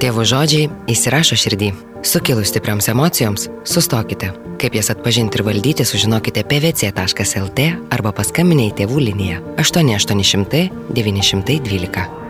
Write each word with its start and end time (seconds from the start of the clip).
Tėvų 0.00 0.22
žodžiai 0.24 0.68
įsirašo 0.88 1.36
širdį. 1.36 1.66
Sukilus 2.08 2.48
stipriams 2.48 2.86
emocijoms, 2.88 3.42
sustokite. 3.68 4.30
Kaip 4.60 4.78
jas 4.78 4.88
atpažinti 4.94 5.36
ir 5.36 5.44
valdyti, 5.44 5.84
sužinokite 5.84 6.40
pvc.lt 6.48 7.66
arba 7.92 8.14
paskambinę 8.16 8.70
į 8.70 8.72
tėvų 8.80 9.02
liniją 9.10 9.42
8800 9.60 10.62
912. 10.96 12.29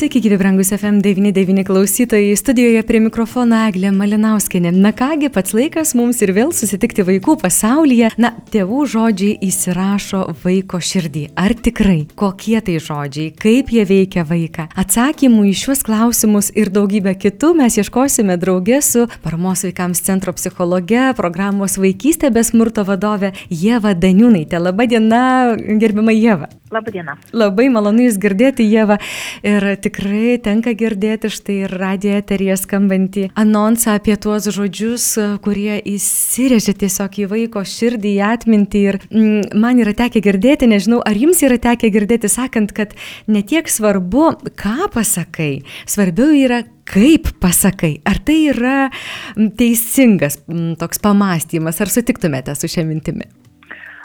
Sveiki, 0.00 0.20
gyvi 0.20 0.36
brangus 0.38 0.70
FM99 0.72 1.64
klausytojai. 1.64 2.36
Studijoje 2.36 2.80
prie 2.88 3.02
mikrofono 3.04 3.58
Eglė 3.68 3.90
Malinauskinė. 3.92 4.70
Na 4.72 4.94
kągi, 4.96 5.28
pats 5.28 5.52
laikas 5.52 5.90
mums 5.92 6.22
ir 6.24 6.30
vėl 6.32 6.54
susitikti 6.56 7.04
vaikų 7.04 7.34
pasaulyje. 7.42 8.08
Na, 8.16 8.30
tėvų 8.48 8.86
žodžiai 8.94 9.34
įsirašo 9.44 10.22
vaiko 10.40 10.80
širdį. 10.80 11.26
Ar 11.36 11.52
tikrai? 11.52 12.06
Kokie 12.16 12.62
tai 12.64 12.78
žodžiai? 12.80 13.34
Kaip 13.44 13.74
jie 13.76 13.84
veikia 13.90 14.24
vaiką? 14.24 14.70
Atsakymų 14.80 15.44
į 15.50 15.52
šiuos 15.66 15.84
klausimus 15.84 16.48
ir 16.56 16.72
daugybę 16.72 17.12
kitų 17.20 17.52
mes 17.60 17.76
ieškosime 17.84 18.38
draugė 18.40 18.80
su 18.80 19.04
Paramos 19.20 19.66
vaikams 19.68 20.00
centro 20.08 20.32
psichologe, 20.32 21.10
programos 21.20 21.76
vaikystė 21.76 22.32
be 22.32 22.40
smurto 22.48 22.88
vadove 22.88 23.34
Jėva 23.52 23.92
Daniūnaitė. 23.92 24.64
Labadiena, 24.64 25.58
gerbima 25.60 26.16
Jėva. 26.16 26.48
Labadiena. 26.70 27.16
Labai 27.34 27.66
malonu 27.72 28.04
Jūs 28.04 28.16
girdėti, 28.22 28.62
Jėva. 28.70 29.00
Ir 29.42 29.64
tikrai 29.82 30.36
tenka 30.42 30.70
girdėti 30.78 31.26
štai 31.32 31.56
ir 31.64 31.72
radio 31.80 32.12
eterija 32.20 32.54
skambantį 32.60 33.24
anonsą 33.38 33.96
apie 33.98 34.14
tuos 34.20 34.46
žodžius, 34.54 35.06
kurie 35.42 35.80
įsirėžia 35.90 36.76
tiesiog 36.84 37.18
į 37.24 37.26
vaiko 37.32 37.64
širdį, 37.66 38.12
į 38.14 38.22
atmintį. 38.28 38.84
Ir 38.86 39.00
mm, 39.08 39.58
man 39.58 39.82
yra 39.82 39.96
tekę 39.98 40.22
girdėti, 40.22 40.70
nežinau, 40.70 41.02
ar 41.02 41.18
Jums 41.18 41.42
yra 41.42 41.58
tekę 41.58 41.90
girdėti, 41.90 42.30
sakant, 42.30 42.70
kad 42.76 42.94
netiek 43.26 43.66
svarbu, 43.66 44.30
ką 44.54 44.92
pasakai, 44.94 45.64
svarbiau 45.90 46.30
yra, 46.38 46.62
kaip 46.86 47.34
pasakai. 47.42 47.96
Ar 48.06 48.22
tai 48.22 48.38
yra 48.54 48.78
mm, 48.86 49.52
teisingas 49.58 50.38
mm, 50.46 50.78
toks 50.78 51.02
pamastymas, 51.02 51.82
ar 51.82 51.90
sutiktumėte 51.90 52.54
su 52.54 52.70
šia 52.70 52.86
mintimi? 52.86 53.26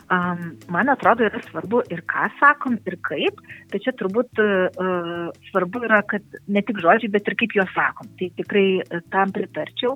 Um, 0.06 0.54
man 0.70 0.90
atrodo, 0.90 1.26
yra 1.26 1.40
svarbu 1.48 1.80
ir 1.90 2.04
ką 2.06 2.28
sakom, 2.38 2.76
ir 2.86 2.94
kaip, 3.02 3.40
tai 3.72 3.80
čia 3.82 3.90
turbūt 3.98 4.38
uh, 4.38 5.32
svarbu 5.48 5.82
yra, 5.88 6.04
kad 6.06 6.22
ne 6.46 6.62
tik 6.62 6.78
žodžiai, 6.84 7.10
bet 7.10 7.26
ir 7.26 7.36
kaip 7.40 7.56
juos 7.58 7.72
sakom. 7.74 8.12
Tai 8.20 8.28
tikrai 8.38 8.68
uh, 8.84 9.02
tam 9.10 9.34
pritarčiau. 9.34 9.96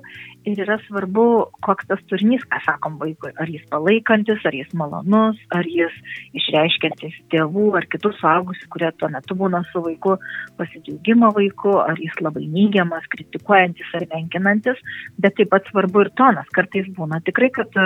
Ir 0.50 0.64
yra 0.66 0.80
svarbu, 0.88 1.26
koks 1.62 1.92
tas 1.92 2.02
turinys, 2.10 2.42
ką 2.50 2.58
sakom 2.66 2.98
vaikui. 2.98 3.36
Ar 3.38 3.52
jis 3.54 3.68
palaikantis, 3.70 4.42
ar 4.50 4.58
jis 4.58 4.72
malonus, 4.74 5.38
ar 5.54 5.70
jis 5.70 5.94
išreiškiantis 6.42 7.20
tėvų 7.30 7.68
ar 7.78 7.86
kitų 7.94 8.16
suaugusių, 8.18 8.66
kurie 8.74 8.90
tuo 8.98 9.12
metu 9.14 9.38
būna 9.38 9.62
su 9.70 9.84
vaiku, 9.86 10.18
pasidžiaugimo 10.58 11.30
vaiku, 11.38 11.76
ar 11.84 12.02
jis 12.02 12.18
labai 12.26 12.48
neigiamas, 12.50 13.06
kritikuojantis 13.14 13.94
ar 14.00 14.08
menkinantis. 14.16 14.82
Bet 15.22 15.38
taip 15.38 15.54
pat 15.54 15.70
svarbu 15.70 16.08
ir 16.08 16.14
tonas. 16.18 16.50
Kartais 16.58 16.90
būna 16.98 17.22
tikrai, 17.30 17.54
kad 17.54 17.78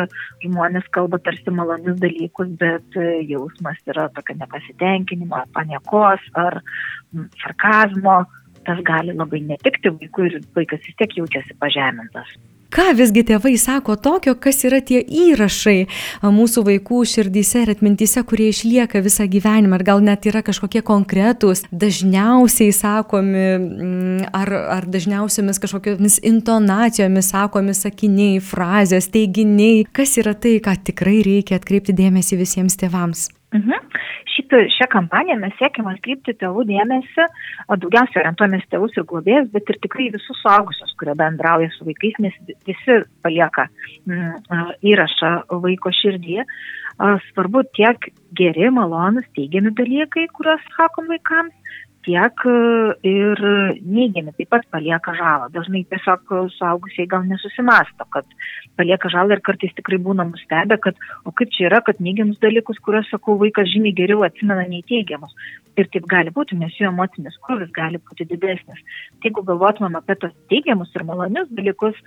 žmonės 0.45 0.87
kalba 0.95 1.19
tarsi 1.19 1.51
malonius 1.51 1.99
dalykus 1.99 2.12
dalykus, 2.13 2.49
bet 2.59 2.97
jausmas 3.27 3.77
yra 3.87 4.09
tokio 4.09 4.35
nepasitenkinimo, 4.39 5.43
paniekos 5.53 6.21
ar 6.35 6.61
sarkazmo, 7.41 8.25
tas 8.65 8.79
gali 8.83 9.13
labai 9.13 9.41
netikti 9.41 9.89
vaikui 9.89 10.29
ir 10.31 10.41
vaikas 10.55 10.79
vis 10.87 10.95
tiek 10.97 11.17
jaučiasi 11.17 11.57
pažemintas. 11.59 12.27
Ką 12.73 12.87
visgi 12.97 13.21
tėvai 13.27 13.53
sako 13.61 13.93
tokio, 14.01 14.33
kas 14.41 14.63
yra 14.65 14.79
tie 14.81 14.97
įrašai 15.03 15.85
mūsų 16.25 16.63
vaikų 16.65 17.03
širdyse 17.05 17.61
ir 17.61 17.71
atmintyse, 17.75 18.23
kurie 18.25 18.47
išlieka 18.49 19.03
visą 19.05 19.27
gyvenimą, 19.29 19.77
ar 19.77 19.85
gal 19.85 20.01
net 20.01 20.25
yra 20.29 20.41
kažkokie 20.45 20.81
konkretūs, 20.85 21.67
dažniausiai 21.69 22.73
sakomi, 22.73 23.45
ar, 24.33 24.53
ar 24.79 24.89
dažniausiamis 24.89 25.61
kažkokiamis 25.61 26.17
intonacijomis 26.25 27.29
sakomi 27.35 27.77
sakiniai, 27.77 28.41
frazės, 28.41 29.11
teiginiai, 29.13 29.85
kas 29.93 30.17
yra 30.23 30.33
tai, 30.33 30.57
ką 30.63 30.73
tikrai 30.89 31.21
reikia 31.25 31.61
atkreipti 31.61 31.93
dėmesį 32.01 32.41
visiems 32.41 32.81
tėvams. 32.81 33.29
Mhm. 33.53 33.73
Šitą, 34.33 34.63
šią 34.73 34.87
kampaniją 34.89 35.37
mes 35.41 35.53
siekime 35.59 35.91
atkreipti 35.93 36.33
tėvų 36.41 36.63
dėmesį, 36.71 37.25
daugiausiai 37.69 38.23
orientuojamės 38.23 38.65
tėvus 38.71 38.97
ir 38.97 39.05
globėjus, 39.11 39.51
bet 39.53 39.69
ir 39.69 39.77
tikrai 39.83 40.07
visus 40.15 40.39
suaugusius, 40.41 40.95
kurie 40.97 41.13
bendrauja 41.19 41.69
su 41.75 41.85
vaikais, 41.85 42.17
nes 42.23 42.39
visi 42.65 42.97
palieka 43.25 43.67
mm, 44.09 44.73
įrašą 44.89 45.33
vaiko 45.65 45.93
širdį. 46.01 46.41
Svarbu 47.29 47.63
tiek 47.77 48.09
geri, 48.37 48.69
malonus, 48.73 49.29
teigiami 49.37 49.73
dalykai, 49.77 50.27
kuriuos 50.33 50.65
sakom 50.73 51.09
vaikams, 51.13 51.77
tiek 52.05 52.45
e, 52.49 52.53
ir 53.07 53.41
neigiami 53.81 54.33
taip 54.37 54.51
pat 54.53 54.67
palieka 54.73 55.13
žalą. 55.17 55.49
Dažnai 55.53 55.83
tiesiog 55.91 56.33
suaugusiai 56.57 57.07
gal 57.09 57.25
nesusimasto, 57.29 58.07
kad 58.13 58.27
palieka 58.79 59.11
žalą 59.13 59.37
ir 59.37 59.43
kartais 59.45 59.73
tikrai 59.77 59.99
būna 60.03 60.25
nustebę, 60.29 60.79
kad 60.83 60.99
o 61.25 61.33
kaip 61.35 61.51
čia 61.55 61.67
yra, 61.69 61.81
kad 61.85 62.01
neigiamus 62.03 62.41
dalykus, 62.43 62.81
kuriuos 62.85 63.09
sakau, 63.11 63.37
vaikas 63.41 63.71
žymiai 63.73 63.95
geriau 63.97 64.25
atsimena 64.27 64.65
nei 64.69 64.83
teigiamus. 64.89 65.33
Ir 65.79 65.87
taip 65.93 66.05
gali 66.09 66.29
būti, 66.33 66.57
nes 66.59 66.75
jų 66.77 66.91
emocinis 66.91 67.39
krūvis 67.45 67.71
gali 67.73 67.97
būti 67.97 68.27
didesnis. 68.29 68.81
Tai 69.17 69.31
jeigu 69.31 69.41
galvotumėm 69.47 69.97
apie 69.97 70.19
tos 70.21 70.35
teigiamus 70.51 70.91
ir 70.93 71.05
malonius 71.07 71.49
dalykus, 71.57 71.97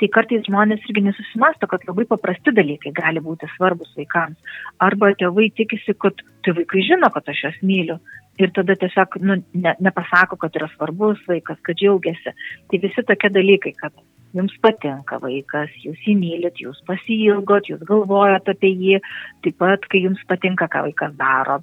tai 0.00 0.08
kartais 0.10 0.42
žmonės 0.48 0.82
irgi 0.88 1.04
nesusimasto, 1.06 1.68
kad 1.70 1.84
labai 1.86 2.08
paprasti 2.10 2.54
dalykai 2.56 2.90
gali 2.96 3.22
būti 3.22 3.46
svarbus 3.54 3.92
vaikams. 3.98 4.58
Arba 4.82 5.12
tėvai 5.20 5.52
tikisi, 5.54 5.94
kad 5.94 6.18
tai 6.42 6.56
vaikai 6.56 6.82
žino, 6.88 7.12
kad 7.14 7.30
aš 7.30 7.44
juos 7.46 7.62
myliu, 7.62 8.00
ir 8.42 8.54
tada 8.56 8.76
tiesiog 8.78 9.18
nu, 9.22 9.38
ne, 9.54 9.74
nepasako, 9.80 10.38
kad 10.42 10.56
yra 10.58 10.68
svarbus 10.74 11.20
vaikas, 11.28 11.60
kad 11.66 11.78
džiaugiasi. 11.78 12.34
Tai 12.70 12.82
visi 12.82 13.04
tokie 13.08 13.30
dalykai, 13.32 13.74
kad 13.78 13.94
jums 14.36 14.54
patinka 14.64 15.18
vaikas, 15.22 15.72
jūs 15.84 16.00
jį 16.06 16.16
mylit, 16.18 16.60
jūs 16.62 16.80
pasilgot, 16.88 17.68
jūs 17.70 17.82
galvojat 17.88 18.48
apie 18.54 18.72
jį, 18.72 19.00
taip 19.44 19.58
pat, 19.60 19.86
kai 19.92 20.04
jums 20.06 20.22
patinka, 20.28 20.68
ką 20.72 20.86
vaikas 20.88 21.14
daro, 21.18 21.60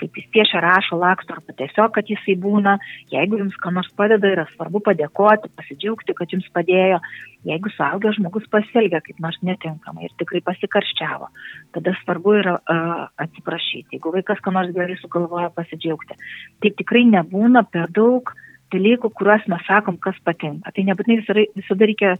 kaip 0.00 0.18
jis 0.18 0.28
piešia, 0.34 0.62
rašo, 0.64 0.98
laksto, 1.00 1.36
arba 1.36 1.54
tiesiog, 1.58 1.92
kad 1.96 2.10
jisai 2.10 2.36
būna. 2.40 2.76
Jeigu 3.12 3.40
jums 3.40 3.56
ką 3.62 3.72
nors 3.76 3.90
padeda, 3.98 4.30
yra 4.34 4.46
svarbu 4.54 4.82
padėkoti, 4.88 5.50
pasidžiaugti, 5.58 6.16
kad 6.18 6.34
jums 6.34 6.48
padėjo. 6.54 7.00
Jeigu 7.48 7.70
suaugęs 7.74 8.18
žmogus 8.18 8.48
pasielgia 8.50 9.00
kaip 9.04 9.20
nors 9.22 9.38
netinkamai 9.46 10.08
ir 10.08 10.16
tikrai 10.18 10.42
pasikarščiavo, 10.46 11.30
tada 11.76 11.94
svarbu 12.02 12.34
yra 12.40 12.56
uh, 12.58 13.06
atsiprašyti. 13.24 13.96
Jeigu 13.96 14.14
vaikas 14.16 14.42
ką 14.44 14.54
nors 14.56 14.74
gerai 14.74 14.98
sugalvoja, 15.02 15.52
pasidžiaugti. 15.54 16.18
Taip 16.64 16.78
tikrai 16.82 17.06
nebūna 17.12 17.64
per 17.70 17.90
daug 17.94 18.34
dalykų, 18.72 19.10
kuriuos 19.16 19.46
mes 19.50 19.64
sakom, 19.66 19.96
kas 20.02 20.16
patinka. 20.24 20.72
Tai 20.74 20.84
nebūtinai 20.88 21.18
visada, 21.22 21.44
visada 21.56 21.88
reikia 21.88 22.14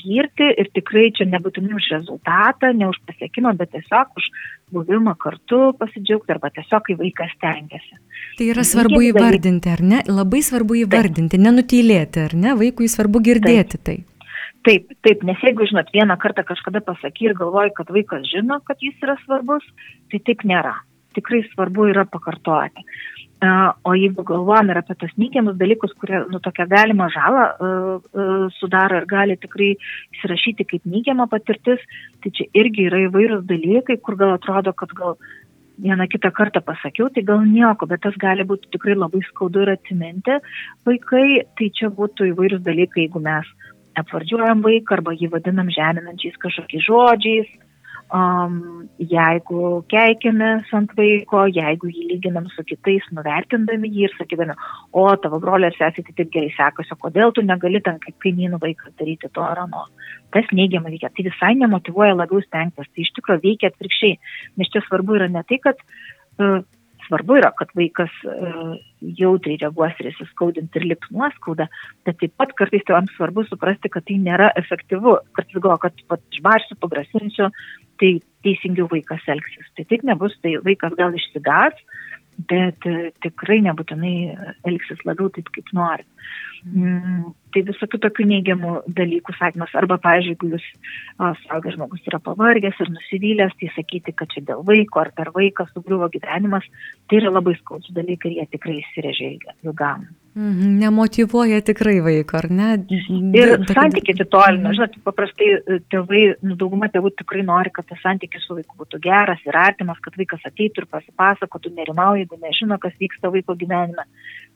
girti 0.00 0.46
ir 0.60 0.70
tikrai 0.74 1.08
čia 1.16 1.26
nebūtinai 1.30 1.76
už 1.78 1.90
rezultatą, 1.94 2.72
ne 2.76 2.88
už 2.90 2.98
pasiekimą, 3.08 3.54
bet 3.58 3.72
tiesiog 3.74 4.18
už 4.18 4.30
buvimą 4.74 5.14
kartu 5.20 5.60
pasidžiaugti 5.78 6.34
arba 6.34 6.50
tiesiog, 6.54 6.82
kai 6.88 6.98
vaikas 7.00 7.36
tengiasi. 7.42 8.00
Tai 8.38 8.48
yra 8.50 8.64
svarbu 8.66 9.00
Lygiai 9.00 9.12
įvardinti, 9.14 9.70
ar 9.70 9.84
ne? 9.84 10.02
Labai 10.10 10.42
svarbu 10.44 10.80
įvardinti, 10.82 11.36
taip. 11.36 11.46
nenutylėti, 11.46 12.26
ar 12.28 12.34
ne? 12.34 12.56
Vaikui 12.58 12.90
svarbu 12.90 13.22
girdėti 13.24 13.78
taip. 13.78 13.86
tai. 13.86 14.00
Taip, 14.64 14.94
taip, 15.04 15.20
nes 15.28 15.40
jeigu, 15.44 15.66
žinot, 15.68 15.90
vieną 15.92 16.16
kartą 16.20 16.40
kažkada 16.48 16.80
pasaky 16.84 17.28
ir 17.28 17.34
galvoji, 17.36 17.74
kad 17.76 17.90
vaikas 17.92 18.24
žino, 18.30 18.62
kad 18.64 18.80
jis 18.80 18.96
yra 19.04 19.18
svarbus, 19.20 19.66
tai 20.08 20.22
taip 20.24 20.40
nėra. 20.48 20.72
Tikrai 21.14 21.42
svarbu 21.50 21.90
yra 21.92 22.06
pakartoti. 22.08 22.82
O 23.84 23.94
jeigu 23.98 24.22
galvojam 24.26 24.70
ir 24.70 24.78
apie 24.80 24.94
tos 25.00 25.12
neigiamus 25.20 25.56
dalykus, 25.60 25.94
kurie 26.00 26.20
nu, 26.30 26.40
tokią 26.44 26.66
galimą 26.70 27.08
žalą 27.12 27.46
sudaro 28.58 29.00
ir 29.00 29.06
gali 29.10 29.36
tikrai 29.40 29.72
įsirašyti 30.14 30.66
kaip 30.70 30.86
neigiama 30.88 31.26
patirtis, 31.30 31.82
tai 32.22 32.32
čia 32.36 32.46
irgi 32.62 32.86
yra 32.90 33.02
įvairūs 33.08 33.42
dalykai, 33.48 33.98
kur 34.04 34.18
gal 34.20 34.36
atrodo, 34.36 34.72
kad 34.72 34.94
gal 34.96 35.18
vieną 35.82 36.06
kitą 36.08 36.30
kartą 36.30 36.62
pasakiau, 36.62 37.10
tai 37.10 37.24
gal 37.26 37.42
nieko, 37.42 37.88
bet 37.90 38.04
tas 38.06 38.14
gali 38.22 38.46
būti 38.46 38.70
tikrai 38.76 38.94
labai 38.94 39.24
skaudu 39.28 39.64
ir 39.64 39.74
atsiminti. 39.74 40.38
Vaikai, 40.86 41.42
tai 41.58 41.70
čia 41.74 41.90
būtų 41.90 42.30
įvairūs 42.30 42.62
dalykai, 42.62 43.08
jeigu 43.08 43.22
mes 43.24 43.50
apvardžiuojam 43.98 44.62
vaiką 44.62 44.98
arba 44.98 45.14
jį 45.14 45.30
vadinam 45.34 45.70
žeminančiais 45.74 46.38
kažkokiais 46.42 46.86
žodžiais, 46.86 47.50
um, 48.12 48.88
jeigu 48.98 49.84
keikiamės 49.92 50.70
ant 50.76 50.92
vaiko, 50.98 51.44
jeigu 51.48 51.90
jį 51.92 52.06
lyginam 52.12 52.46
su 52.52 52.64
kitais, 52.66 53.06
nuvertindami 53.16 53.90
jį 53.92 54.08
ir 54.08 54.16
sakydami, 54.18 54.56
o 54.92 55.06
tavo 55.22 55.40
broliai 55.42 55.72
ir 55.72 55.78
sesė 55.78 56.04
tai 56.04 56.16
taip 56.18 56.32
gerai 56.34 56.52
sekasi, 56.56 56.98
kodėl 57.00 57.34
tu 57.34 57.44
negali 57.46 57.80
ten 57.84 58.00
kaip 58.02 58.18
kaimynų 58.24 58.60
vaikas 58.62 58.94
daryti 59.00 59.30
to 59.32 59.44
ar 59.44 59.64
ano. 59.66 59.86
Tas 60.34 60.50
neigiamai 60.52 60.94
veikia, 60.94 61.12
tai 61.14 61.28
visai 61.28 61.54
nemotivuoja 61.60 62.18
labiau 62.18 62.42
stengtis, 62.44 62.90
tai 62.90 63.06
iš 63.06 63.14
tikrųjų 63.18 63.44
veikia 63.46 63.72
atvirkščiai, 63.72 64.18
nes 64.58 64.72
čia 64.74 64.84
svarbu 64.88 65.20
yra 65.20 65.30
ne 65.30 65.44
tai, 65.48 65.60
kad 65.62 65.80
uh, 65.84 66.62
svarbu 67.06 67.38
yra, 67.40 67.50
kad 67.58 67.72
vaikas 67.78 68.12
uh, 68.28 68.74
jautriai 69.18 69.60
reaguos 69.60 70.00
ir 70.00 70.10
įsiskaudinti 70.12 70.80
ir 70.80 70.88
lips 70.92 71.10
nuoskaudą, 71.14 71.68
bet 72.06 72.18
taip 72.20 72.34
pat 72.40 72.54
kartais 72.58 72.84
tėvams 72.88 73.14
svarbu 73.16 73.46
suprasti, 73.48 73.90
kad 73.92 74.06
tai 74.08 74.18
nėra 74.22 74.50
efektyvu. 74.60 75.18
Kartais 75.36 75.60
galvo, 75.60 75.78
kad 75.84 76.24
išbarsiu, 76.34 76.78
pagrasinsiu, 76.82 77.50
tai 78.02 78.12
teisingiau 78.46 78.88
vaikas 78.90 79.24
elgsis. 79.30 79.70
Tai 79.76 79.86
taip 79.90 80.04
nebus, 80.06 80.36
tai 80.42 80.56
vaikas 80.64 80.96
gal 80.98 81.14
išsigas, 81.16 81.78
bet 82.50 82.88
uh, 82.90 83.10
tikrai 83.24 83.60
nebūtinai 83.66 84.16
elgsis 84.68 85.04
labiau 85.08 85.30
taip, 85.34 85.50
kaip 85.54 85.70
nori. 85.76 86.06
Mm, 86.64 87.34
tai 87.52 87.60
visokių 87.68 87.98
tokių 88.06 88.24
neigiamų 88.30 88.70
dalykų 88.96 89.34
sakymas. 89.36 89.74
Arba, 89.76 89.98
pavyzdžiui, 90.00 90.32
jeigu 90.32 90.52
jūs 90.54 90.68
suaugęs 91.42 91.76
žmogus 91.76 92.08
yra 92.08 92.20
pavargęs 92.24 92.80
ir 92.80 92.92
nusivylęs, 92.94 93.52
tai 93.60 93.68
sakyti, 93.76 94.16
kad 94.16 94.32
čia 94.32 94.46
dėl 94.48 94.64
vaiko 94.64 95.02
ar 95.02 95.12
per 95.16 95.34
vaiką 95.36 95.68
sugriuvo 95.74 96.08
gyvenimas, 96.14 96.64
tai 97.10 97.20
yra 97.20 97.34
labai 97.34 97.58
skaudus 97.60 97.92
dalykai 97.96 98.32
ir 98.32 98.40
jie 98.40 98.50
tikrai 98.56 98.78
įsirežia 98.80 99.34
ilgam. 99.60 100.08
Mhm, 100.34 100.78
nemotivuoja 100.82 101.60
tikrai 101.62 102.00
vaiko, 102.02 102.40
ar 102.40 102.48
ne? 102.50 102.68
Ir 103.38 103.52
santykiai 103.68 104.16
atitolina. 104.16 104.64
Mhm. 104.66 104.72
Žinot, 104.74 104.96
paprastai 105.06 105.50
e, 105.54 105.76
tėvai, 105.94 106.22
nu, 106.42 106.56
dauguma 106.58 106.88
tėvų 106.90 107.12
tikrai 107.20 107.44
nori, 107.46 107.70
kad 107.74 107.86
tas 107.86 108.00
santykis 108.02 108.42
su 108.42 108.56
vaiku 108.58 108.74
būtų 108.80 108.98
geras 109.04 109.44
ir 109.46 109.54
artimas, 109.54 110.00
kad 110.02 110.18
vaikas 110.18 110.42
ateitų 110.50 110.82
ir 110.82 110.88
pasipasakotų, 110.96 111.72
nerimauja, 111.78 112.24
jeigu 112.24 112.40
nežino, 112.42 112.80
kas 112.82 112.98
vyksta 112.98 113.30
vaiko 113.30 113.54
gyvenime. 113.60 114.08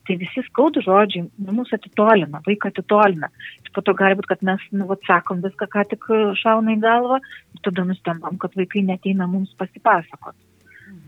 Tai 0.09 0.19
visi 0.19 0.43
skaudų 0.49 0.83
žodžiai 0.83 1.29
nu, 1.29 1.55
mus 1.61 1.71
atitolina, 1.77 2.43
vaiką 2.49 2.73
atitolina. 2.75 3.31
Ir 3.63 3.71
po 3.77 3.87
to 3.87 3.95
gali 3.95 4.19
būti, 4.19 4.33
kad 4.35 4.43
mes, 4.51 4.67
nu, 4.75 4.91
vat, 4.91 5.07
sakom 5.07 5.47
viską, 5.47 5.71
ką 5.71 5.87
tik 5.95 6.11
šauna 6.43 6.75
į 6.75 6.83
galvą, 6.83 7.23
ir 7.55 7.65
tada 7.71 7.87
nustembam, 7.87 8.35
kad 8.43 8.59
vaikai 8.59 8.83
neteina 8.89 9.31
mums 9.31 9.55
pasipasakoti. 9.63 10.48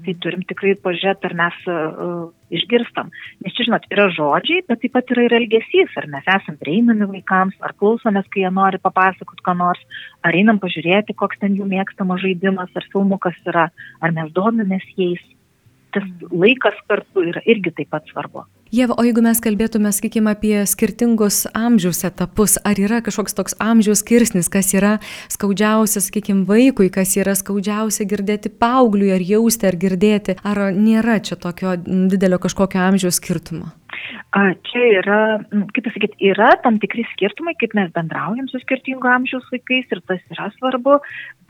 Tai 0.04 0.14
turim 0.24 0.44
tikrai 0.48 0.74
pažiūrėti, 0.80 1.28
ar 1.28 1.34
mes 1.36 1.56
uh, 1.68 2.28
išgirstam. 2.56 3.10
Nes 3.44 3.56
čia, 3.56 3.66
žinot, 3.68 3.88
yra 3.92 4.06
žodžiai, 4.16 4.62
bet 4.68 4.80
taip 4.82 4.94
pat 4.96 5.12
yra 5.14 5.26
ir 5.26 5.34
elgesys. 5.40 5.96
Ar 6.00 6.06
mes 6.12 6.30
esam 6.34 6.56
prieinami 6.60 7.08
vaikams, 7.10 7.58
ar 7.64 7.74
klausomės, 7.80 8.28
kai 8.32 8.44
jie 8.44 8.52
nori 8.54 8.80
papasakoti 8.82 9.44
ką 9.46 9.56
nors, 9.58 9.82
ar 10.24 10.36
einam 10.36 10.60
pažiūrėti, 10.62 11.16
koks 11.18 11.42
ten 11.42 11.58
jų 11.58 11.68
mėgstamas 11.68 12.22
žaidimas, 12.24 12.72
ar 12.76 12.88
filmukas 12.92 13.36
yra, 13.50 13.68
ar 14.00 14.16
mes 14.16 14.32
domimės 14.36 14.86
jais. 14.96 15.20
Tas 15.94 16.06
laikas 16.30 16.78
kartu 16.88 17.26
yra 17.32 17.42
irgi 17.50 17.74
taip 17.74 17.92
pat 17.92 18.08
svarbu. 18.12 18.46
Jeva, 18.70 18.94
o 18.94 19.02
jeigu 19.02 19.18
mes 19.18 19.40
kalbėtume, 19.42 19.90
sakykime, 19.90 20.30
apie 20.30 20.60
skirtingus 20.70 21.40
amžiaus 21.58 22.04
etapus, 22.06 22.52
ar 22.62 22.78
yra 22.78 23.00
kažkoks 23.02 23.34
toks 23.34 23.56
amžiaus 23.58 24.04
skirsnis, 24.04 24.46
kas 24.46 24.70
yra 24.78 24.92
skaudžiausia, 25.26 25.98
sakykime, 26.04 26.44
vaikui, 26.46 26.86
kas 26.94 27.16
yra 27.18 27.34
skaudžiausia 27.34 28.06
girdėti 28.06 28.52
paaugliui, 28.62 29.10
ar 29.16 29.26
jausti, 29.26 29.66
ar 29.66 29.74
girdėti, 29.74 30.38
ar 30.46 30.68
nėra 30.70 31.18
čia 31.18 31.34
tokio 31.34 31.74
didelio 31.82 32.38
kažkokio 32.38 32.78
amžiaus 32.86 33.18
skirtumo? 33.18 33.72
Čia 34.68 34.82
yra, 35.00 35.18
kaip 35.74 35.84
pasakyti, 35.86 36.18
yra 36.30 36.50
tam 36.64 36.78
tikri 36.82 37.04
skirtumai, 37.12 37.56
kaip 37.60 37.74
mes 37.78 37.90
bendraujam 37.94 38.46
su 38.50 38.60
skirtingo 38.62 39.10
amžiaus 39.10 39.48
vaikais 39.52 39.90
ir 39.90 40.00
tas 40.06 40.22
yra 40.34 40.48
svarbu, 40.56 40.98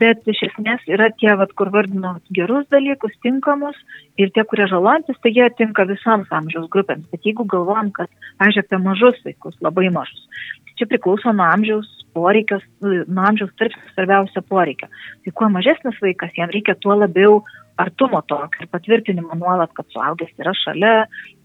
bet 0.01 0.25
iš 0.33 0.43
esmės 0.49 0.83
yra 0.89 1.11
tie, 1.21 1.31
vat, 1.37 1.53
kur 1.57 1.71
vardino 1.73 2.15
gerus 2.33 2.65
dalykus, 2.73 3.13
tinkamus 3.25 3.77
ir 4.17 4.33
tie, 4.35 4.45
kurie 4.49 4.67
žalojantis, 4.71 5.19
tai 5.21 5.33
jie 5.35 5.47
tinka 5.57 5.85
visoms 5.89 6.31
amžiaus 6.41 6.69
grupėms. 6.73 7.07
Bet 7.13 7.25
jeigu 7.29 7.45
galvojam, 7.45 7.93
kad, 7.95 8.09
pažiūrėjau, 8.41 8.67
apie 8.67 8.83
mažus 8.89 9.23
vaikus, 9.27 9.57
labai 9.61 9.89
mažus, 9.93 10.25
tai 10.65 10.79
čia 10.81 10.89
priklauso 10.89 11.35
nuo 11.35 11.49
amžiaus 11.51 12.00
poreikios, 12.13 12.63
nuo 12.81 13.25
amžiaus 13.29 13.53
tarp 13.59 13.75
svarbiausio 13.93 14.43
poreikio. 14.49 14.89
Tai 15.25 15.33
kuo 15.37 15.49
mažesnis 15.53 15.97
vaikas, 16.03 16.35
jam 16.37 16.51
reikia 16.53 16.75
tuo 16.79 16.97
labiau 16.97 17.41
artumo 17.81 18.21
tokio 18.27 18.63
ir 18.63 18.69
patvirtinimo 18.71 19.35
nuolat, 19.39 19.73
kad 19.77 19.89
suaugęs 19.93 20.31
yra 20.41 20.53
šalia, 20.57 20.93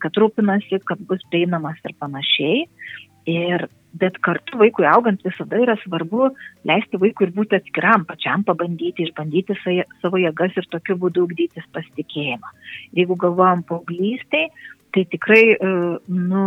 kad 0.03 0.21
rūpinasi, 0.21 0.83
kad 0.89 1.01
bus 1.09 1.25
prieinamas 1.31 1.81
ir 1.87 1.97
panašiai. 2.01 2.65
Ir, 3.27 3.67
bet 3.99 4.21
kartu 4.23 4.59
vaikui 4.61 4.85
augant 4.87 5.23
visada 5.27 5.59
yra 5.59 5.75
svarbu 5.81 6.29
leisti 6.69 7.01
vaikui 7.03 7.27
ir 7.27 7.33
būti 7.35 7.59
atskiram, 7.59 8.05
pačiam 8.07 8.45
pabandyti, 8.47 9.09
išbandyti 9.09 9.57
savo 9.65 10.21
jėgas 10.23 10.55
ir 10.61 10.69
tokiu 10.71 10.99
būdu 11.01 11.25
ugdytis 11.27 11.67
pasitikėjimą. 11.75 12.53
Jeigu 12.99 13.17
galvojam 13.19 13.65
paauglystai, 13.67 14.45
tai 14.95 15.05
tikrai, 15.11 15.43
e, 15.57 15.73
nu, 16.07 16.45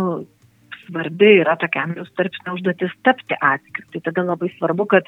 svarbi 0.90 1.28
yra 1.40 1.54
tokia 1.60 1.84
amžiaus 1.86 2.10
tarpsnio 2.18 2.54
užduotis 2.56 2.92
tapti 3.06 3.36
atskiru. 3.38 3.86
Tai 3.94 4.00
tada 4.08 4.24
labai 4.26 4.50
svarbu, 4.56 4.86
kad 4.90 5.06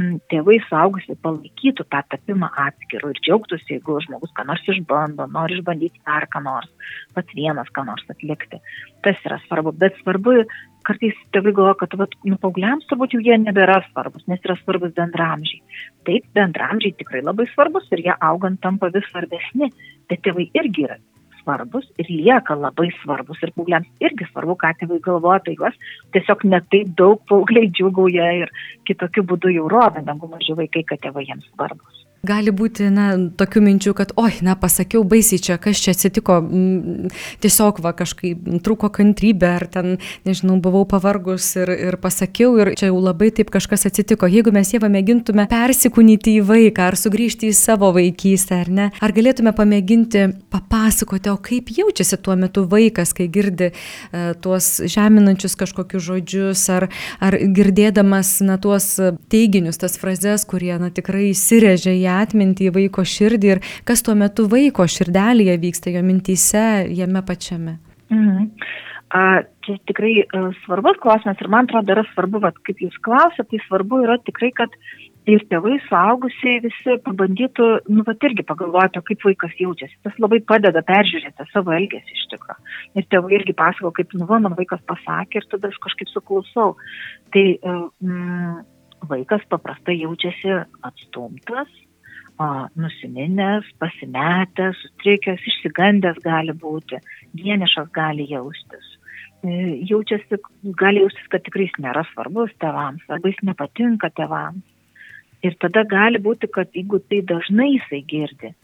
m, 0.00 0.16
tėvai 0.32 0.58
saugusiai 0.68 1.18
palaikytų 1.24 1.86
tą 1.92 2.00
tapimą 2.14 2.48
atskiru 2.64 3.12
ir 3.12 3.20
džiaugtųsi, 3.20 3.76
jeigu 3.76 3.98
žmogus 4.06 4.32
ką 4.36 4.46
nors 4.48 4.64
išbando, 4.72 5.28
nori 5.34 5.58
išbandyti 5.58 6.00
dar 6.06 6.26
ką 6.32 6.42
nors, 6.46 6.70
pats 7.16 7.36
vienas 7.36 7.68
ką 7.76 7.84
nors 7.88 8.08
atlikti. 8.08 8.62
Tas 9.04 9.20
yra 9.28 9.40
svarbu, 9.44 9.74
bet 9.78 9.98
svarbu, 10.02 10.40
kartais 10.88 11.20
tėvai 11.36 11.52
galvoja, 11.52 11.76
kad 11.82 11.98
vat, 12.00 12.16
nu, 12.24 12.38
paaugliams 12.40 12.88
turbūt 12.88 13.14
jau 13.14 13.22
jie 13.24 13.36
nebėra 13.42 13.82
svarbus, 13.90 14.24
nes 14.30 14.40
yra 14.46 14.56
svarbus 14.62 14.96
bendramžiai. 14.96 15.60
Taip, 16.08 16.26
bendramžiai 16.38 16.96
tikrai 16.96 17.22
labai 17.26 17.46
svarbus 17.52 17.86
ir 17.92 18.06
jie 18.08 18.16
augant 18.24 18.60
tampa 18.64 18.90
vis 18.94 19.06
svarbesni, 19.12 19.70
bet 20.08 20.24
tėvai 20.24 20.48
irgi 20.56 20.88
yra 20.88 20.98
svarbus 21.48 21.88
ir 21.96 22.10
lieka 22.12 22.56
labai 22.60 22.90
svarbus. 23.00 23.40
Ir 23.42 23.54
paaugliams 23.56 23.88
irgi 24.04 24.28
svarbu, 24.28 24.58
ką 24.60 24.74
tėvai 24.82 25.00
galvoja 25.04 25.40
apie 25.40 25.56
juos. 25.56 25.78
Tiesiog 26.12 26.44
netaip 26.52 26.92
daug 27.00 27.22
paaugliai 27.30 27.72
džiugauja 27.72 28.28
ir 28.42 28.52
kitokiu 28.88 29.24
būdu 29.24 29.54
jau 29.56 29.68
rodo, 29.72 30.04
negu 30.04 30.28
maži 30.28 30.56
vaikai, 30.58 30.84
kad 30.84 31.00
tėvai 31.06 31.24
jiems 31.30 31.48
svarbus. 31.54 31.97
Gali 32.26 32.50
būti, 32.50 32.88
na, 32.90 33.12
tokių 33.38 33.60
minčių, 33.62 33.92
kad, 33.94 34.10
oi, 34.18 34.40
na, 34.42 34.56
pasakiau 34.58 35.04
baisiai 35.06 35.38
čia, 35.38 35.54
kas 35.62 35.78
čia 35.78 35.92
atsitiko, 35.94 36.40
m, 36.42 37.12
tiesiog 37.38 37.76
va 37.84 37.92
kažkaip 37.94 38.40
trūko 38.66 38.88
kantrybė, 38.96 39.50
ar 39.60 39.64
ten, 39.70 39.92
nežinau, 40.26 40.56
buvau 40.58 40.82
pavargus 40.90 41.46
ir, 41.60 41.70
ir 41.70 41.96
pasakiau, 42.02 42.56
ir 42.58 42.72
čia 42.80 42.88
jau 42.88 42.98
labai 42.98 43.28
taip 43.36 43.52
kažkas 43.54 43.86
atsitiko. 43.86 44.26
Jeigu 44.26 44.50
mes 44.50 44.72
jėvą 44.74 44.90
mėgintume 44.90 45.44
persikūnyti 45.52 46.34
į 46.40 46.42
vaiką, 46.48 46.88
ar 46.90 46.98
sugrįžti 46.98 47.52
į 47.52 47.54
savo 47.54 47.92
vaikystę, 47.94 48.58
ar 48.64 48.72
ne, 48.80 48.88
ar 48.98 49.14
galėtume 49.14 49.54
pamėginti 49.54 50.26
papasakoti, 50.50 51.30
o 51.30 51.38
kaip 51.38 51.70
jaučiasi 51.70 52.18
tuo 52.18 52.34
metu 52.40 52.66
vaikas, 52.66 53.14
kai 53.14 53.28
girdi 53.30 53.70
e, 53.70 54.26
tuos 54.42 54.72
žeminančius 54.82 55.54
kažkokius 55.62 56.08
žodžius, 56.10 56.66
ar, 56.74 56.88
ar 57.22 57.38
girdėdamas, 57.38 58.40
na, 58.42 58.58
tuos 58.58 58.96
teiginius, 59.30 59.78
tas 59.78 59.94
frazes, 60.02 60.42
kurie, 60.50 60.74
na, 60.82 60.90
tikrai 60.90 61.28
įsirežia 61.30 61.94
į 61.94 62.06
atmintį, 62.22 62.68
į 62.68 62.74
vaiko 62.78 63.04
širdį 63.06 63.52
ir 63.54 63.62
kas 63.88 64.04
tuo 64.06 64.16
metu 64.18 64.48
vaiko 64.50 64.86
širdelėje 64.88 65.58
vyksta, 65.64 65.94
jo 65.94 66.04
mintyse, 66.06 66.66
jame 67.00 67.24
pačiame. 67.26 67.78
Mhm. 68.12 68.50
A, 69.08 69.20
čia 69.64 69.78
tikrai 69.88 70.14
a, 70.20 70.26
e, 70.36 70.40
svarbus 70.66 70.98
klausimas 71.00 71.40
ir 71.40 71.48
man 71.48 71.64
atrodo 71.64 71.94
yra 71.94 72.04
svarbu, 72.10 72.42
vat, 72.44 72.58
kaip 72.66 72.82
jūs 72.84 72.96
klausėte, 73.04 73.46
tai 73.54 73.60
svarbu 73.64 74.02
yra 74.04 74.18
tikrai, 74.20 74.50
kad 74.56 74.74
ir 75.28 75.44
tėvai, 75.48 75.76
suaugusiai 75.86 76.60
visi 76.64 76.96
pabandytų, 77.04 77.68
nu, 77.92 78.04
va, 78.06 78.14
irgi 78.28 78.44
pagalvoti, 78.48 79.02
kaip 79.10 79.24
vaikas 79.26 79.56
jaučiasi. 79.60 79.96
Tas 80.06 80.16
labai 80.22 80.40
padeda 80.48 80.82
peržiūrėti 80.88 81.48
savo 81.52 81.74
elgesį 81.76 82.16
iš 82.16 82.24
tikrųjų. 82.32 82.58
Ir 83.00 83.08
tėvai 83.12 83.34
irgi 83.40 83.56
pasako, 83.56 83.92
kaip, 83.96 84.14
nu, 84.16 84.28
va, 84.28 84.40
man 84.44 84.56
vaikas 84.58 84.84
pasakė 84.88 85.42
ir 85.42 85.48
tada 85.52 85.72
aš 85.72 85.80
kažkaip 85.84 86.12
suklausau. 86.12 86.74
Tai 87.34 87.44
mm, 87.64 88.56
vaikas 89.10 89.44
paprastai 89.52 89.98
jaučiasi 90.00 90.54
atstumtas, 90.88 91.68
nusiminęs, 92.78 93.66
pasimetęs, 93.82 94.78
sutrikęs, 94.82 95.42
išsigandęs 95.50 96.20
gali 96.22 96.54
būti, 96.54 97.00
vienišas 97.34 97.90
gali 97.94 98.28
jaustis. 98.30 98.94
E, 99.42 99.50
jaučiasi, 99.90 100.38
gali 100.78 101.02
jaustis, 101.02 101.26
kad 101.32 101.44
tikrai 101.46 101.66
jis 101.68 101.78
nėra 101.82 102.04
svarbus 102.12 102.54
tevams, 102.62 103.02
arba 103.08 103.32
jis 103.32 103.42
nepatinka 103.46 104.10
tevams. 104.14 104.62
Ir 105.46 105.54
tada 105.62 105.84
gali 105.86 106.18
būti, 106.18 106.50
kad 106.50 106.70
jeigu 106.74 106.98
tai 107.10 107.20
dažnai 107.22 107.68
jisai 107.76 108.02
girdi, 108.10 108.54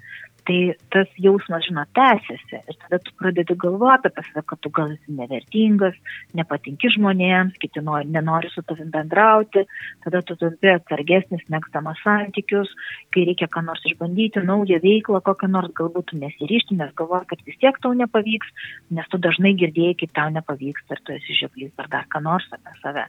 tai 0.44 0.74
tas 0.92 1.08
jausmas, 1.20 1.64
žinot, 1.64 1.88
tęsiasi 1.96 2.58
ir 2.58 2.76
tada 2.82 2.98
tu 3.02 3.12
pradedi 3.20 3.56
galvoti 3.60 4.10
apie 4.10 4.24
save, 4.26 4.42
kad 4.50 4.60
tu 4.60 4.70
gal 4.76 4.92
esi 4.92 5.14
nevertingas, 5.16 5.96
nepatinki 6.36 6.90
žmonėms, 6.96 7.56
kiti 7.62 7.82
nori, 7.84 8.08
nenori 8.12 8.50
su 8.52 8.64
tavim 8.68 8.90
bendrauti, 8.92 9.64
tada 10.04 10.20
tu 10.26 10.36
tampi 10.40 10.72
atsargesnis, 10.74 11.46
mėgstamas 11.52 12.00
santykius, 12.04 12.72
kai 13.14 13.24
reikia 13.30 13.48
ką 13.48 13.64
nors 13.64 13.84
išbandyti, 13.88 14.44
naują 14.44 14.80
veiklą, 14.84 15.22
kokią 15.24 15.48
nors 15.54 15.72
galbūt 15.80 16.12
tu 16.12 16.20
nesiryšti, 16.20 16.76
nes 16.80 16.92
galvoji, 16.98 17.30
kad 17.32 17.44
vis 17.48 17.60
tiek 17.64 17.80
tau 17.80 17.96
nepavyks, 17.96 18.52
nes 18.92 19.08
tu 19.12 19.20
dažnai 19.20 19.56
girdėjai, 19.60 19.96
kaip 20.04 20.16
tau 20.18 20.28
nepavyks, 20.34 20.88
ar 20.92 21.00
tu 21.04 21.16
esi 21.16 21.40
žioplys, 21.40 21.72
ar 21.80 21.88
dar 21.92 22.08
ką 22.12 22.20
nors 22.24 22.48
apie 22.52 22.76
save. 22.82 23.08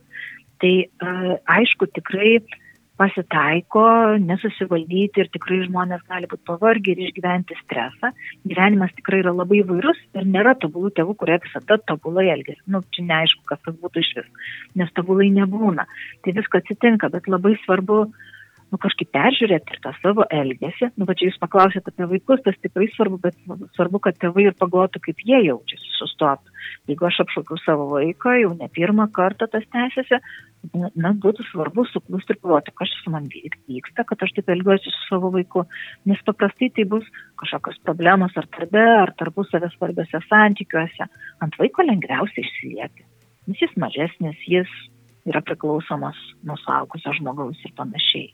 Tai 0.63 0.75
aišku, 1.51 1.92
tikrai 1.98 2.38
pasitaiko 3.00 3.84
nesusivaldyti 4.24 5.24
ir 5.24 5.30
tikrai 5.34 5.62
žmonės 5.66 6.04
gali 6.08 6.30
būti 6.32 6.46
pavargę 6.48 6.94
ir 6.94 7.02
išgyventi 7.06 7.58
stresą. 7.62 8.12
Gyvenimas 8.48 8.94
tikrai 8.96 9.22
yra 9.24 9.34
labai 9.36 9.62
vairus 9.68 10.00
ir 10.16 10.30
nėra 10.36 10.56
tobulų 10.62 10.94
tėvų, 11.00 11.18
kurie 11.20 11.40
visada 11.44 11.78
tobulai 11.92 12.30
elgesi. 12.34 12.62
Nu, 12.72 12.84
čia 12.96 13.08
neaišku, 13.10 13.44
kas 13.52 13.60
tas 13.66 13.75
būtų 13.82 14.04
iš 14.04 14.14
vis, 14.20 14.32
nes 14.80 14.96
tobulai 14.96 15.28
nebūna. 15.36 15.88
Tai 16.24 16.36
visko 16.40 16.62
atsitinka, 16.62 17.12
bet 17.12 17.28
labai 17.32 17.58
svarbu 17.66 18.06
nu, 18.75 18.79
kažkaip 18.84 19.12
peržiūrėti 19.15 19.75
ir 19.75 19.79
tą 19.84 19.94
savo 20.01 20.25
elgesį. 20.27 20.91
Nu, 21.00 21.08
va 21.08 21.15
čia 21.15 21.29
jūs 21.29 21.39
paklausėte 21.39 21.94
apie 21.94 22.08
vaikus, 22.12 22.41
tas 22.44 22.58
tikrai 22.60 22.89
svarbu, 22.91 23.20
bet 23.24 23.38
svarbu, 23.77 24.01
kad 24.03 24.17
tėvai 24.20 24.50
ir 24.50 24.58
pagalvotų, 24.60 25.00
kaip 25.05 25.22
jie 25.24 25.39
jaučiasi, 25.48 25.94
sustotų. 25.96 26.51
Jeigu 26.91 27.08
aš 27.08 27.22
apšaukiu 27.24 27.58
savo 27.63 27.88
vaiką, 27.94 28.36
jau 28.41 28.51
ne 28.60 28.67
pirmą 28.75 29.08
kartą 29.15 29.48
tas 29.51 29.63
tęsiasi, 29.72 30.20
na, 30.75 31.13
būtų 31.24 31.46
svarbu 31.51 31.86
suklusti 31.91 32.36
ir 32.36 32.41
pagalvoti, 32.41 32.74
kas 32.82 32.91
su 33.00 33.13
man 33.13 33.29
vyksta, 33.32 34.03
kad 34.10 34.25
aš 34.25 34.34
taip 34.36 34.51
elgiuosi 34.51 34.91
su 34.91 35.05
savo 35.08 35.32
vaiku, 35.36 35.63
nes 36.10 36.25
paprastai 36.27 36.72
tai 36.75 36.88
bus 36.91 37.08
kažkokios 37.39 37.79
problemos 37.86 38.36
ar 38.36 38.50
darbe, 38.51 38.84
ar 39.05 39.13
tarpusavės 39.20 39.77
svarbiose 39.77 40.20
santykiuose. 40.27 41.08
Ant 41.46 41.55
vaiko 41.62 41.86
lengviausia 41.88 42.44
išsilieti, 42.44 43.08
nes 43.48 43.63
jis 43.63 43.79
mažesnis, 43.79 44.44
jis 44.50 44.75
yra 45.25 45.41
priklausomas 45.41 46.17
nuo 46.46 46.58
suaugusio 46.62 47.13
žmogaus 47.17 47.62
ir 47.65 47.74
panašiai. 47.77 48.29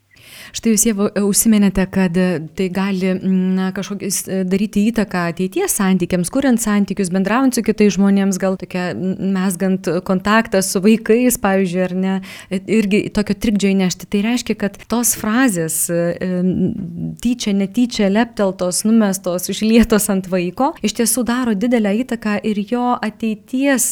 Štai 0.51 0.73
jūs 0.73 0.83
jau 0.87 1.07
užsiminėte, 1.27 1.85
kad 1.91 2.17
tai 2.57 2.67
gali 2.73 3.13
na, 3.21 3.69
kažkokius 3.75 4.17
e, 4.27 4.39
daryti 4.47 4.83
įtaką 4.89 5.27
ateities 5.31 5.75
santykiams, 5.79 6.31
kuriant 6.33 6.61
santykius, 6.61 7.11
bendraujant 7.13 7.55
su 7.55 7.63
kitais 7.65 7.95
žmonėms, 7.95 8.39
gal 8.41 8.57
tokia 8.59 8.91
mesgant 8.95 9.87
kontaktą 10.07 10.61
su 10.65 10.81
vaikais, 10.83 11.37
pavyzdžiui, 11.41 11.83
ar 11.85 11.95
ne, 11.95 12.15
e, 12.49 12.59
irgi 12.79 13.03
tokio 13.15 13.37
trikdžio 13.45 13.71
įnešti. 13.75 14.09
Tai 14.11 14.23
reiškia, 14.27 14.57
kad 14.59 14.79
tos 14.91 15.13
frazės 15.19 15.77
e, 15.93 16.01
tyčia, 17.23 17.55
netyčia, 17.57 18.09
lepteltos, 18.11 18.83
numestos, 18.87 19.47
išlietos 19.53 20.09
ant 20.11 20.27
vaiko, 20.31 20.73
iš 20.83 20.97
tiesų 20.99 21.25
daro 21.27 21.55
didelę 21.55 21.95
įtaką 22.03 22.39
ir 22.47 22.59
jo 22.71 22.91
ateities 22.99 23.87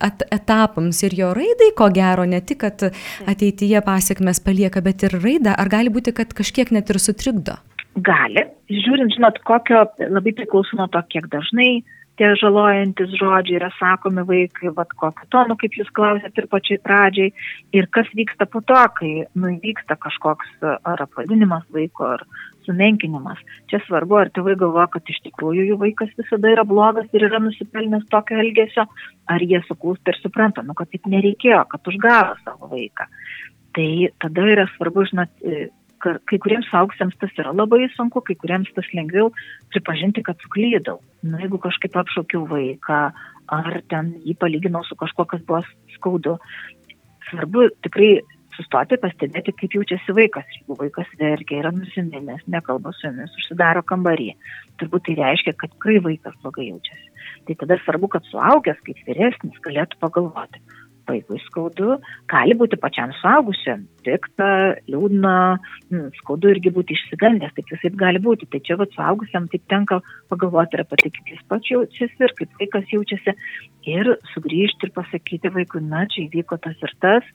etapams, 0.00 1.02
ir 1.06 1.16
jo 1.16 1.30
raidai, 1.36 1.70
ko 1.76 1.88
gero, 1.94 2.24
ne 2.28 2.40
tik, 2.44 2.62
kad 2.64 2.88
ateityje 3.28 3.80
pasiekmes 3.84 4.40
palieka, 4.44 4.82
bet 4.84 5.04
ir 5.06 5.16
raidą, 5.36 5.56
ar 5.56 5.68
gali 5.68 5.92
būti, 5.92 6.14
kad 6.16 6.32
kažkiek 6.32 6.72
net 6.72 6.90
ir 6.90 6.98
sutrikdo? 6.98 7.58
Gali. 7.96 8.44
Žiūrint, 8.68 9.14
žinot, 9.16 9.38
kokio 9.44 9.86
labai 10.00 10.32
priklauso 10.36 10.76
nuo 10.76 10.88
to, 10.88 11.00
kiek 11.08 11.28
dažnai 11.32 11.84
tie 12.16 12.32
žalojantis 12.40 13.12
žodžiai 13.20 13.58
yra 13.58 13.68
sakomi 13.76 14.24
vaikai, 14.24 14.70
vad 14.72 14.88
kokiu 14.96 15.26
tonu, 15.28 15.56
kaip 15.60 15.74
jūs 15.76 15.88
klausėt 15.92 16.38
ir 16.40 16.46
pačiai 16.48 16.80
pradžiai, 16.80 17.32
ir 17.76 17.88
kas 17.92 18.08
vyksta 18.16 18.46
po 18.48 18.62
to, 18.64 18.78
kai 18.96 19.26
nuvyksta 19.36 19.98
kažkoks 20.00 20.64
ar 20.64 21.02
apvadinimas 21.04 21.66
vaiko, 21.76 22.14
ar 22.16 22.24
sumenkinimas. 22.64 23.38
Čia 23.68 23.82
svarbu, 23.84 24.16
ar 24.16 24.32
tėvai 24.32 24.56
galvoja, 24.56 24.88
kad 24.96 25.12
iš 25.12 25.20
tikrųjų 25.28 25.68
jų 25.68 25.76
vaikas 25.84 26.16
visada 26.16 26.54
yra 26.56 26.64
blogas 26.64 27.06
ir 27.12 27.28
yra 27.28 27.40
nusipelnęs 27.44 28.08
tokio 28.08 28.40
elgesio, 28.40 28.88
ar 29.28 29.44
jie 29.44 29.60
suklūsta 29.68 30.14
ir 30.14 30.22
supranta, 30.22 30.64
nu, 30.64 30.74
kad 30.74 30.88
taip 30.90 31.04
nereikėjo, 31.12 31.66
kad 31.68 31.92
užgavo 31.92 32.40
savo 32.42 32.72
vaiką 32.72 33.10
tai 33.76 33.88
tada 34.22 34.46
yra 34.54 34.66
svarbu, 34.74 35.04
žinot, 35.10 35.32
e, 35.44 35.68
kai 36.00 36.38
kuriems 36.42 36.68
auksiems 36.76 37.16
tas 37.20 37.32
yra 37.40 37.52
labai 37.56 37.86
sunku, 37.94 38.22
kai 38.24 38.36
kuriems 38.38 38.70
tas 38.76 38.88
lengviau 38.96 39.32
pripažinti, 39.74 40.24
kad 40.26 40.38
suklydau. 40.44 41.00
Na, 41.26 41.40
jeigu 41.42 41.60
kažkaip 41.62 41.96
apšaukiau 41.96 42.46
vaiką, 42.50 43.00
ar 43.56 43.82
ten 43.90 44.14
jį 44.26 44.36
palyginau 44.40 44.84
su 44.86 44.96
kažkuo, 44.98 45.26
kas 45.30 45.44
buvo 45.48 45.62
skaudu, 45.96 46.36
svarbu 47.30 47.68
tikrai 47.86 48.20
sustoti, 48.56 48.98
pastebėti, 49.00 49.54
kaip 49.60 49.76
jaučiasi 49.76 50.14
vaikas. 50.16 50.46
Jeigu 50.60 50.78
vaikas 50.80 51.10
verkia, 51.20 51.60
yra 51.60 51.72
nusiminęs, 51.74 52.46
nekalba 52.52 52.92
su 52.96 53.08
jumis, 53.08 53.34
užsidaro 53.42 53.82
kambarį, 53.86 54.30
turbūt 54.80 55.08
tai 55.08 55.18
reiškia, 55.20 55.56
kad 55.60 55.74
tikrai 55.74 55.98
vaikas 56.04 56.38
blogai 56.44 56.70
jaučiasi. 56.70 57.12
Tai 57.46 57.58
tada 57.62 57.78
svarbu, 57.82 58.10
kad 58.14 58.26
suaugęs, 58.30 58.80
kaip 58.86 59.02
vyresnis, 59.08 59.60
galėtų 59.66 60.00
pagalvoti, 60.02 60.62
vaikui 61.08 61.38
skaudu, 61.46 61.96
gali 62.30 62.56
būti 62.58 62.78
pačiam 62.80 63.12
suaugusiam, 63.20 63.84
pikta, 64.06 64.48
liūdna, 64.90 65.34
mm, 65.90 66.10
skaudu 66.20 66.52
irgi 66.54 66.72
būti 66.74 66.96
išsigandęs, 66.96 67.54
taip 67.56 67.72
visai 67.72 67.92
gali 67.98 68.22
būti. 68.22 68.48
Tai 68.50 68.60
čia 68.66 68.78
vad 68.80 68.94
suaugusiam 68.96 69.48
taip 69.52 69.64
tenka 69.70 70.00
pagalvoti 70.32 70.78
ir 70.78 70.84
apie 70.84 71.00
tai, 71.02 71.12
kaip 71.16 71.32
jis 71.34 71.46
pats 71.50 71.72
jaučiasi 71.72 72.26
ir 72.28 72.36
kaip 72.38 72.60
vaikas 72.60 72.92
jaučiasi 72.94 73.36
ir 73.86 74.12
sugrįžti 74.34 74.88
ir 74.88 74.94
pasakyti 74.96 75.52
vaikui, 75.54 75.82
na, 75.86 76.06
čia 76.10 76.26
įvyko 76.26 76.58
tas 76.62 76.78
ir 76.82 76.94
tas, 77.02 77.26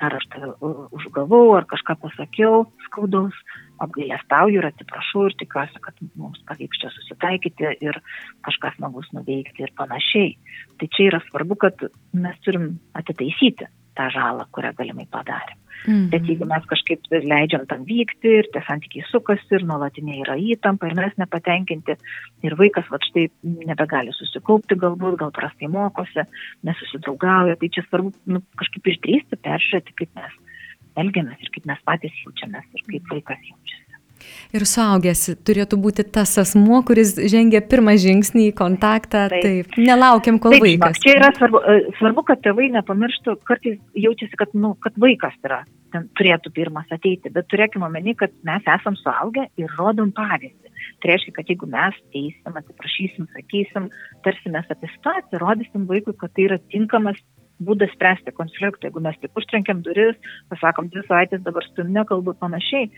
ar 0.00 0.16
aš 0.18 0.26
tave 0.32 0.50
užgavau, 0.96 1.54
ar 1.56 1.66
kažką 1.70 1.96
pasakiau 2.02 2.66
skaudaus, 2.86 3.36
apgailestauju 3.84 4.60
ir 4.60 4.68
atsiprašau 4.70 5.26
ir 5.28 5.36
tikiuosi, 5.42 5.80
kad 5.84 6.04
mums 6.14 6.42
pavyks 6.48 6.82
čia 6.82 6.92
susitaikyti 6.94 7.72
ir 7.88 8.00
kažkas 8.46 8.78
smagus 8.78 9.10
nuveikti 9.16 9.66
ir 9.66 9.74
panašiai. 9.78 10.36
Tai 10.80 10.90
čia 10.96 11.10
yra 11.10 11.22
svarbu, 11.28 11.58
kad 11.66 11.88
mes 12.12 12.38
turim 12.44 12.76
atitaisyti 12.96 13.68
tą 13.98 14.08
žalą, 14.14 14.46
kurią 14.54 14.72
galimai 14.78 15.06
padarėm. 15.12 15.58
Mm. 15.86 16.06
Bet 16.10 16.26
jeigu 16.26 16.46
mes 16.48 16.64
kažkaip 16.70 17.04
leidžiam 17.12 17.66
tam 17.70 17.84
vykti 17.86 18.32
ir 18.40 18.48
tie 18.54 18.62
santykiai 18.66 19.04
sukasi 19.10 19.58
ir 19.58 19.66
nuolatinė 19.68 20.18
yra 20.24 20.34
įtampa 20.40 20.88
ir 20.88 20.96
mes 20.98 21.14
nepatenkinti 21.20 21.96
ir 22.46 22.56
vaikas 22.58 22.88
va 22.90 22.98
štai 23.04 23.28
nebegali 23.44 24.14
susikaupti 24.16 24.78
galbūt, 24.82 25.18
gal 25.20 25.34
prastai 25.36 25.70
mokosi, 25.70 26.26
nesusidraugauja, 26.66 27.58
tai 27.60 27.70
čia 27.76 27.84
svarbu 27.86 28.14
nu, 28.34 28.42
kažkaip 28.58 28.92
išdrįsti, 28.94 29.40
peržiūrėti, 29.46 29.96
kaip 30.00 30.18
mes 30.18 30.40
elgiamės 31.02 31.44
ir 31.44 31.52
kaip 31.54 31.68
mes 31.70 31.82
patys 31.86 32.22
jaučiamės 32.24 32.66
ir 32.74 32.86
kaip 32.90 33.12
vaikas 33.12 33.50
jaučiasi. 33.50 33.85
Ir 34.56 34.64
suaugęs 34.68 35.22
turėtų 35.46 35.78
būti 35.82 36.04
tas 36.16 36.36
asmuo, 36.40 36.80
kuris 36.86 37.14
žengia 37.32 37.60
pirmą 37.66 37.96
žingsnį 38.00 38.48
į 38.50 38.54
kontaktą. 38.58 39.26
Taip, 39.32 39.44
taip 39.44 39.78
nelaukiam, 39.80 40.40
kol 40.42 40.56
taip, 40.56 40.64
vaikas. 40.64 41.00
Čia 41.04 41.16
yra 41.18 41.32
svarbu, 41.36 41.62
e, 41.62 41.78
svarbu, 41.98 42.26
kad 42.30 42.42
tėvai 42.44 42.68
nepamirštų, 42.76 43.38
kartais 43.48 43.80
jaučiasi, 44.06 44.38
kad, 44.40 44.54
nu, 44.56 44.74
kad 44.84 44.96
vaikas 45.02 45.36
yra, 45.46 45.62
ten 45.94 46.08
turėtų 46.18 46.52
pirmas 46.56 46.90
ateiti, 46.94 47.32
bet 47.32 47.48
turėkime 47.52 47.88
omeny, 47.88 48.16
kad 48.18 48.34
mes 48.46 48.66
esam 48.76 48.98
suaugę 49.00 49.48
ir 49.60 49.72
rodom 49.78 50.12
pavyzdį. 50.16 50.74
Tai 51.02 51.10
reiškia, 51.12 51.32
kad 51.36 51.50
jeigu 51.50 51.68
mes 51.70 51.96
eisim, 52.16 52.60
atsiprašysim, 52.60 53.26
sakysim, 53.34 53.88
tarsimės 54.24 54.70
apie 54.72 54.90
situaciją, 54.94 55.40
rodysim 55.42 55.88
vaikui, 55.90 56.14
kad 56.20 56.32
tai 56.36 56.46
yra 56.48 56.60
tinkamas 56.72 57.20
būdas 57.62 57.92
spręsti 57.96 58.34
konfliktą. 58.36 58.88
Jeigu 58.88 59.02
mes 59.04 59.16
tik 59.20 59.36
užtrenkiam 59.38 59.82
duris, 59.84 60.16
pasakom 60.52 60.90
dvi 60.92 61.04
savaitės 61.06 61.44
dabar 61.44 61.64
tavim 61.76 61.94
nekalbu 61.96 62.36
panašiai, 62.40 62.90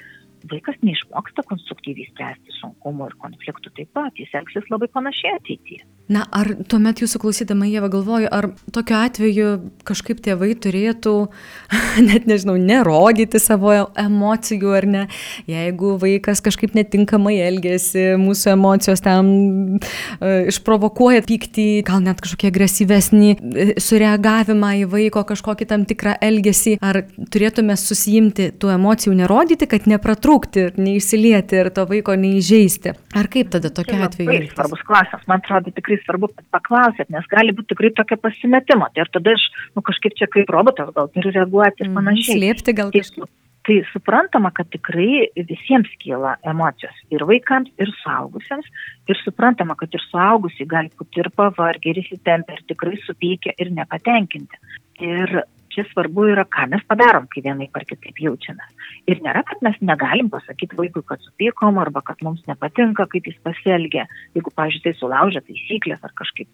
vaikas 0.51 0.79
neišmoksta 0.87 1.45
konstruktyviai 1.49 2.09
spręsti 2.13 2.55
sunkumų 2.61 3.11
ir 3.11 3.17
konfliktų 3.23 3.73
taip 3.77 3.91
pat, 3.97 4.19
jis 4.19 4.35
elgsis 4.39 4.69
labai 4.73 4.89
panašiai 4.93 5.37
ateityje. 5.39 5.85
Na, 6.09 6.23
ar 6.33 6.49
tuomet 6.71 7.03
jūsų 7.03 7.21
klausydama 7.21 7.67
Jėva 7.69 7.91
galvoju, 7.93 8.31
ar 8.33 8.47
tokiu 8.73 8.97
atveju 8.97 9.49
kažkaip 9.89 10.23
tėvai 10.25 10.55
turėtų, 10.57 11.15
net 12.09 12.29
nežinau, 12.31 12.55
nerodyti 12.57 13.41
savo 13.43 13.75
emocijų 13.99 14.73
ar 14.79 14.89
ne, 14.89 15.03
jeigu 15.51 15.97
vaikas 16.01 16.41
kažkaip 16.45 16.77
netinkamai 16.79 17.37
elgesi, 17.45 18.15
mūsų 18.21 18.55
emocijos 18.55 19.05
ten 19.05 19.29
uh, 19.77 20.49
išprovokuoja 20.49 21.27
pyktį, 21.29 21.69
gal 21.89 22.01
net 22.07 22.23
kažkokį 22.25 22.51
agresyvesnį 22.55 23.31
uh, 23.37 23.75
sureagavimą 23.77 24.75
į 24.81 24.89
vaiko 24.95 25.27
kažkokį 25.29 25.69
tam 25.69 25.85
tikrą 25.89 26.17
elgesį, 26.25 26.79
ar 26.81 27.03
turėtume 27.29 27.77
susijimti 27.77 28.49
tų 28.57 28.73
emocijų 28.79 29.19
nerodyti, 29.19 29.69
kad 29.69 29.85
nepratrūkti, 30.29 30.77
neįsilieti 30.79 31.57
ir 31.59 31.71
to 31.73 31.85
vaiko 31.89 32.15
neįžeisti. 32.15 32.93
Ar 33.17 33.29
kaip 33.33 33.51
tada 33.51 33.71
tokia 33.71 34.05
atveju? 34.07 34.29
Tai 34.29 34.53
svarbus 34.53 34.85
klausimas, 34.85 35.27
man 35.27 35.41
atrodo 35.43 35.73
tikrai 35.73 35.99
svarbu, 36.05 36.29
kad 36.35 36.47
paklausėt, 36.53 37.11
nes 37.11 37.25
gali 37.31 37.53
būti 37.53 37.73
tikrai 37.73 37.93
tokia 37.97 38.17
pasimetimo. 38.21 38.89
Tai 38.93 39.05
ir 39.05 39.11
tada 39.13 39.35
aš 39.35 39.49
nu, 39.75 39.83
kažkaip 39.83 40.17
čia 40.19 40.29
kaip 40.29 40.51
robotas 40.51 40.93
gal 40.95 41.09
turiu 41.15 41.33
reaguoti 41.33 41.85
ir 41.85 41.91
mhm, 41.91 41.97
panašiai. 41.97 42.39
Slėpti 42.39 42.77
gal 42.77 42.93
tai 42.93 43.05
kažkaip. 43.05 43.31
Tai 43.69 43.75
suprantama, 43.91 44.49
kad 44.55 44.71
tikrai 44.73 45.27
visiems 45.37 45.91
kyla 46.01 46.39
emocijos 46.49 46.95
ir 47.13 47.25
vaikams, 47.29 47.69
ir 47.77 47.91
suaugusiems. 48.01 48.69
Ir 49.11 49.19
suprantama, 49.21 49.77
kad 49.77 49.93
ir 49.93 50.05
suaugusiai 50.09 50.69
gali 50.69 50.93
būti 50.97 51.21
ir 51.21 51.29
pavargę, 51.37 51.93
ir 51.93 52.01
įsitempę, 52.01 52.57
ir 52.57 52.65
tikrai 52.71 52.97
supykę, 53.05 53.53
ir 53.61 53.73
nepatenkinti. 53.77 54.63
Ir 55.05 55.41
čia 55.79 55.87
svarbu 55.93 56.27
yra, 56.33 56.43
ką 56.51 56.67
mes 56.73 56.83
padarom, 56.91 57.29
kai 57.31 57.43
vienai 57.45 57.69
par 57.73 57.87
kitaip 57.87 58.19
jaučiamės. 58.19 58.75
Ir 59.09 59.23
nėra, 59.25 59.45
kad 59.47 59.63
mes 59.63 59.79
negalim 59.85 60.31
pasakyti 60.33 60.77
vaikui, 60.79 61.05
kad 61.07 61.23
supykom 61.23 61.79
arba 61.79 62.03
kad 62.05 62.21
mums 62.27 62.43
nepatinka, 62.51 63.07
kaip 63.13 63.29
jis 63.31 63.39
pasielgia. 63.47 64.09
Jeigu, 64.37 64.53
pažiūrėjau, 64.59 64.85
tai 64.89 64.95
sulaužė 64.99 65.45
taisyklės 65.47 66.03
ar 66.03 66.15
kažkaip 66.19 66.49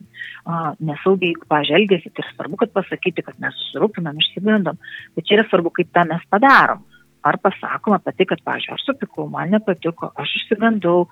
a, 0.44 0.74
nesaugiai, 0.84 1.32
jeigu, 1.32 1.48
pažiūrėjau, 1.50 1.80
elgėsi, 1.80 2.12
tai 2.14 2.26
svarbu, 2.32 2.60
kad 2.60 2.74
pasakyti, 2.76 3.24
kad 3.24 3.40
mes 3.42 3.56
susirūpinam, 3.62 4.20
išsigandom. 4.20 4.82
Bet 5.16 5.28
čia 5.28 5.38
yra 5.38 5.48
svarbu, 5.48 5.72
kaip 5.78 5.94
tą 5.94 6.04
mes 6.10 6.28
padarom. 6.30 6.84
Ar 7.24 7.38
pasakom 7.40 7.96
apie 7.96 8.12
tai, 8.18 8.28
kad, 8.34 8.44
pažiūrėjau, 8.44 8.76
aš 8.76 8.88
supykau, 8.90 9.30
man 9.32 9.54
nepatiko, 9.56 10.12
aš 10.20 10.36
išsigandau, 10.42 11.06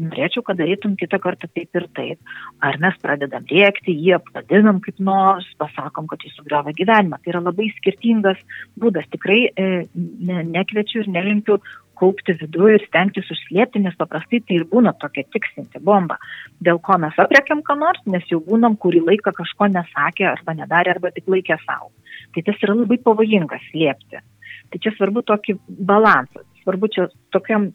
norėčiau, 0.00 0.42
kad 0.46 0.58
darytum 0.58 0.96
kitą 1.00 1.20
kartą 1.22 1.48
taip 1.50 1.78
ir 1.78 1.86
taip. 1.96 2.34
Ar 2.64 2.78
mes 2.82 2.96
pradedam 3.02 3.46
rėkti, 3.50 3.94
jį 3.94 4.16
apvadinam 4.18 4.80
kaip 4.84 4.98
nors, 4.98 5.46
pasakom, 5.60 6.08
kad 6.10 6.24
jis 6.24 6.34
sugriovė 6.38 6.74
gyvenimą. 6.78 7.20
Tai 7.22 7.34
yra 7.34 7.44
labai 7.44 7.70
skirtingas 7.78 8.40
būdas. 8.80 9.08
Tikrai 9.14 9.40
e, 9.48 9.70
ne, 9.94 10.42
nekviečiu 10.56 11.04
ir 11.04 11.10
nelinkiu 11.14 11.60
kaupti 11.98 12.34
viduje 12.40 12.78
ir 12.78 12.84
stengtis 12.88 13.30
užslėpti, 13.30 13.82
nes 13.84 13.94
paprastai 13.98 14.40
tai 14.42 14.58
ir 14.58 14.66
būna 14.70 14.94
tokia 14.98 15.24
tiksinti 15.30 15.82
bomba. 15.84 16.18
Dėl 16.64 16.80
ko 16.82 16.98
mes 17.02 17.14
apriekiam 17.22 17.62
ką 17.66 17.78
nors, 17.78 18.02
nes 18.10 18.26
jau 18.30 18.40
būnam 18.42 18.76
kurį 18.80 19.04
laiką 19.08 19.34
kažko 19.36 19.70
nesakė 19.70 20.26
arba 20.32 20.56
nedarė 20.58 20.96
arba 20.96 21.12
tik 21.14 21.30
laikė 21.30 21.60
savo. 21.62 21.92
Tai 22.34 22.42
tas 22.46 22.66
yra 22.66 22.74
labai 22.80 22.98
pavojinga 23.04 23.60
slėpti. 23.68 24.22
Tai 24.70 24.82
čia 24.82 24.90
svarbu 24.96 25.22
tokį 25.28 25.58
balansą. 25.86 26.42
Svarbu 26.64 26.90
čia 26.90 27.06
tokiam 27.34 27.70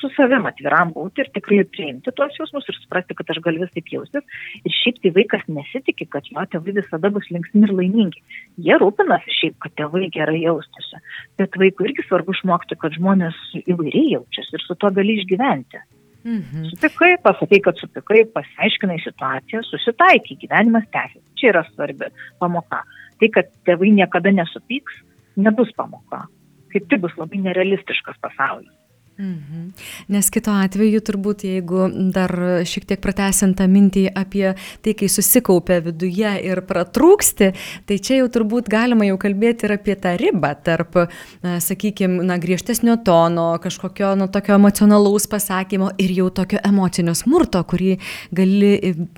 su 0.00 0.10
savim 0.14 0.46
atviram 0.48 0.92
būti 0.94 1.24
ir 1.24 1.30
tikrai 1.34 1.62
priimti 1.72 2.12
tuos 2.16 2.36
jausmus 2.38 2.68
ir 2.70 2.78
suprasti, 2.78 3.16
kad 3.18 3.30
aš 3.32 3.40
galiu 3.44 3.64
vis 3.64 3.72
taip 3.74 3.90
jaustis. 3.92 4.24
Ir 4.62 4.74
šiaip 4.76 5.00
tai 5.02 5.12
vaikas 5.16 5.44
nesitikė, 5.48 6.08
kad 6.12 6.30
jo 6.30 6.44
tėvai 6.52 6.76
visada 6.78 7.10
bus 7.14 7.28
linksmi 7.32 7.64
ir 7.66 7.74
laimingi. 7.80 8.22
Jie 8.68 8.78
rūpinasi 8.82 9.36
šiaip, 9.40 9.58
kad 9.64 9.76
tėvai 9.80 10.10
gerai 10.14 10.42
jaustųsi. 10.44 11.02
Bet 11.40 11.58
vaikui 11.60 11.90
irgi 11.90 12.06
svarbu 12.06 12.36
išmokti, 12.36 12.78
kad 12.82 12.96
žmonės 12.98 13.38
įvairiai 13.64 14.16
jaučiasi 14.16 14.58
ir 14.58 14.66
su 14.66 14.78
to 14.80 14.92
gali 14.98 15.18
išgyventi. 15.20 15.82
Mhm. 16.26 16.70
Sutikai, 16.72 17.12
pasakai, 17.22 17.60
kad 17.62 17.78
sutikai, 17.78 18.24
pasiaiškinai 18.34 18.98
situaciją, 19.04 19.60
susitaikai, 19.68 20.38
gyvenimas 20.42 20.88
tęsiasi. 20.90 21.26
Čia 21.38 21.52
yra 21.52 21.62
svarbi 21.70 22.08
pamoka. 22.42 22.82
Tai, 23.20 23.28
kad 23.32 23.52
tėvai 23.68 23.92
niekada 23.94 24.32
nesupyks, 24.34 24.98
nebus 25.38 25.70
pamoka. 25.78 26.24
Kaip 26.72 26.90
tai 26.90 26.98
bus 27.00 27.14
labai 27.16 27.38
nerealistiškas 27.44 28.18
pasaulis. 28.20 28.74
Mhm. 29.18 29.70
Nes 30.12 30.28
kito 30.28 30.52
atveju 30.52 31.00
turbūt, 31.00 31.46
jeigu 31.48 31.86
dar 32.12 32.32
šiek 32.68 32.84
tiek 32.90 33.00
pratesiant 33.00 33.56
tą 33.56 33.64
mintį 33.70 34.02
apie 34.12 34.50
tai, 34.84 34.92
kai 34.92 35.08
susikaupia 35.08 35.78
viduje 35.86 36.32
ir 36.44 36.60
pratrūksti, 36.68 37.48
tai 37.88 37.96
čia 37.96 38.20
jau 38.20 38.28
turbūt 38.34 38.68
galima 38.68 39.08
jau 39.08 39.16
kalbėti 39.22 39.64
ir 39.64 39.76
apie 39.78 39.96
tą 39.96 40.12
ribą 40.20 40.52
tarp, 40.60 41.00
sakykime, 41.40 42.26
na, 42.28 42.36
griežtesnio 42.42 42.98
tono, 43.06 43.48
kažkokio, 43.62 44.12
nu, 44.20 44.28
tokio 44.32 44.58
emocionalaus 44.60 45.30
pasakymo 45.32 45.94
ir 45.96 46.12
jau 46.18 46.28
tokio 46.42 46.60
emocinio 46.60 47.16
smurto, 47.16 47.64
kurį 47.64 47.94
gali, 48.36 48.74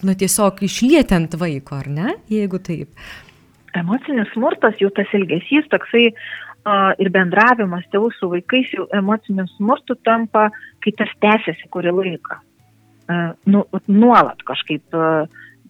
na, 0.07 0.15
tiesiog 0.15 0.63
išlieti 0.63 1.19
ant 1.19 1.35
vaiko, 1.43 1.83
ar 1.83 1.91
ne, 1.91 2.21
jeigu 2.31 2.63
taip. 2.63 2.95
Emocinis 3.77 4.31
smurtas, 4.33 4.79
jau 4.81 4.95
tas 4.95 5.11
ilgesys, 5.15 5.67
toksai 5.75 6.13
ir 6.99 7.11
bendravimas 7.15 7.87
tėvų 7.93 8.11
su 8.17 8.31
vaikais 8.33 8.73
jau 8.75 8.87
emociniu 8.95 9.47
smurtu 9.57 9.97
tampa, 10.05 10.49
kai 10.85 10.93
tas 10.99 11.13
tęsiasi 11.23 11.69
kurį 11.73 11.95
laiką. 11.97 12.41
Nu, 13.49 13.65
nuolat 13.89 14.43
kažkaip 14.45 14.97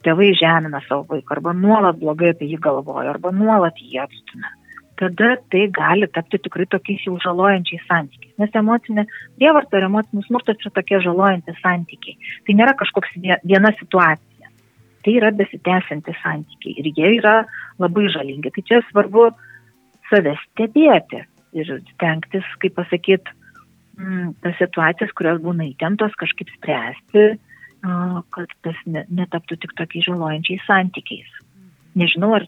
tėvai 0.07 0.31
žemina 0.39 0.81
savo 0.87 1.07
vaiką, 1.13 1.37
arba 1.37 1.55
nuolat 1.55 1.99
blogai 2.01 2.33
apie 2.35 2.49
jį 2.51 2.59
galvoja, 2.63 3.13
arba 3.15 3.33
nuolat 3.35 3.79
jį 3.83 4.01
atstumia. 4.03 4.51
Tada 4.99 5.37
tai 5.53 5.69
gali 5.71 6.09
tapti 6.11 6.41
tikrai 6.43 6.67
tokiais 6.67 7.05
jau 7.07 7.15
žalojančiais 7.23 7.85
santykiais. 7.87 8.35
Nes 8.43 8.57
emocinė 8.59 9.05
prievarta 9.39 9.79
ir 9.79 9.87
emocinis 9.87 10.27
smurtas 10.27 10.59
yra 10.59 10.73
tokie 10.75 10.99
žalojantis 11.05 11.61
santykiai. 11.63 12.17
Tai 12.47 12.57
nėra 12.59 12.75
kažkoks 12.81 13.15
viena 13.23 13.71
situacija. 13.79 14.51
Tai 15.07 15.15
yra 15.15 15.31
besitęsiantys 15.39 16.19
santykiai 16.25 16.83
ir 16.83 16.91
jie 16.97 17.13
yra 17.21 17.37
labai 17.79 18.09
žalingi. 18.11 18.51
Tai 18.51 18.65
čia 18.67 18.83
svarbu 18.89 19.29
save 20.09 20.35
stebėti 20.45 21.23
ir 21.57 21.73
stengtis, 21.95 22.47
kaip 22.63 22.77
pasakyt, 22.77 23.31
mm, 23.99 24.35
tas 24.45 24.57
situacijas, 24.61 25.15
kurios 25.17 25.41
būna 25.45 25.69
įtemptos, 25.71 26.17
kažkaip 26.21 26.51
spręsti, 26.57 27.29
kad 28.35 28.55
tas 28.67 28.79
netaptų 28.91 29.59
tik 29.63 29.75
tokiais 29.79 30.09
žalojančiais 30.09 30.65
santykiais. 30.67 31.29
Nežinau, 31.99 32.33
ar 32.41 32.47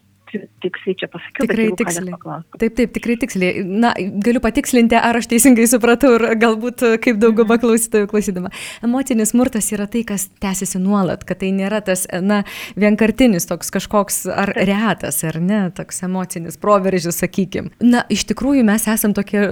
tiksliai 0.63 0.95
čia 0.99 1.09
pasakiau. 1.11 1.45
Tikrai 1.45 1.67
tiksliai. 1.77 2.19
Taip, 2.61 2.75
taip, 2.77 2.93
tikrai 2.95 3.17
tiksliai. 3.21 3.63
Na, 3.65 3.93
galiu 4.23 4.41
patikslinti, 4.43 4.97
ar 4.97 5.19
aš 5.19 5.29
teisingai 5.31 5.67
supratau 5.69 6.13
ir 6.17 6.25
galbūt 6.41 6.83
kaip 7.03 7.19
dauguma 7.21 7.55
mhm. 7.57 7.63
klausytojų 7.65 8.09
klausydama. 8.11 8.51
Emocinis 8.85 9.33
smurtas 9.33 9.71
yra 9.75 9.87
tai, 9.91 10.03
kas 10.07 10.27
tęsiasi 10.43 10.81
nuolat, 10.81 11.25
kad 11.27 11.41
tai 11.41 11.51
nėra 11.55 11.81
tas, 11.85 12.05
na, 12.23 12.41
vienkartinis 12.79 13.47
toks 13.49 13.71
kažkoks 13.73 14.23
ar 14.31 14.53
retas, 14.55 15.21
ar 15.27 15.39
ne, 15.41 15.63
toks 15.75 16.03
emocinis 16.07 16.59
proveržis, 16.61 17.21
sakykim. 17.21 17.71
Na, 17.83 18.03
iš 18.11 18.25
tikrųjų 18.31 18.65
mes 18.67 18.87
esam 18.91 19.15
tokie 19.17 19.43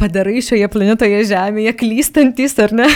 padarai 0.00 0.40
šioje 0.44 0.68
planetoje 0.72 1.22
Žemėje, 1.32 1.74
klystantis, 1.78 2.56
ar 2.62 2.74
ne? 2.82 2.88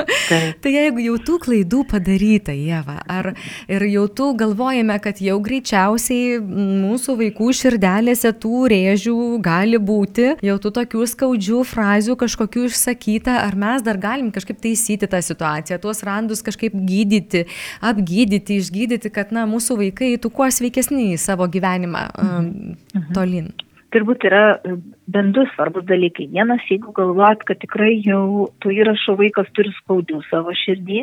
tai 0.62 0.74
jeigu 0.74 1.04
jau 1.04 1.18
tų 1.26 1.38
klaidų 1.44 1.84
padaryta, 1.90 2.54
Jėva, 2.56 3.00
ar 3.10 3.32
ir 3.70 3.86
jau 3.90 4.06
tu 4.12 4.30
galvojame, 4.38 4.96
kad 5.02 5.20
jau 5.24 5.38
greičiausiai 5.42 6.38
mūsų 6.80 7.16
vaikų 7.20 7.50
širdelėse 7.56 8.32
tų 8.42 8.64
rėžių 8.72 9.16
gali 9.44 9.80
būti, 9.80 10.28
jau 10.46 10.56
tų 10.62 10.72
tokių 10.80 11.06
skaudžių 11.12 11.62
frazių 11.68 12.16
kažkokių 12.20 12.66
išsakyta, 12.70 13.38
ar 13.44 13.56
mes 13.58 13.86
dar 13.86 14.00
galim 14.00 14.30
kažkaip 14.34 14.60
taisyti 14.62 15.08
tą 15.10 15.22
situaciją, 15.24 15.80
tuos 15.82 16.04
randus 16.06 16.44
kažkaip 16.46 16.74
gydyti, 16.74 17.46
apgydyti, 17.84 18.60
išgydyti, 18.60 19.12
kad 19.14 19.34
na, 19.34 19.46
mūsų 19.50 19.80
vaikai 19.84 20.14
eitų 20.14 20.32
kuo 20.34 20.48
sveikesnį 20.50 21.10
į 21.14 21.18
savo 21.20 21.48
gyvenimą 21.50 22.06
um, 22.14 22.52
mhm. 22.94 23.10
tolin. 23.16 23.50
Turbūt 23.90 24.22
yra 24.28 24.60
e, 24.62 24.76
bent 25.10 25.34
du 25.34 25.42
svarbus 25.50 25.82
dalykai. 25.88 26.28
Vienas, 26.30 26.62
jeigu 26.70 26.92
galvojat, 26.94 27.42
kad 27.48 27.58
tikrai 27.62 27.96
jau 28.04 28.46
tų 28.62 28.76
įrašų 28.76 29.16
vaikas 29.18 29.50
turi 29.56 29.72
skaudžių 29.80 30.20
savo 30.28 30.54
širdį, 30.54 31.02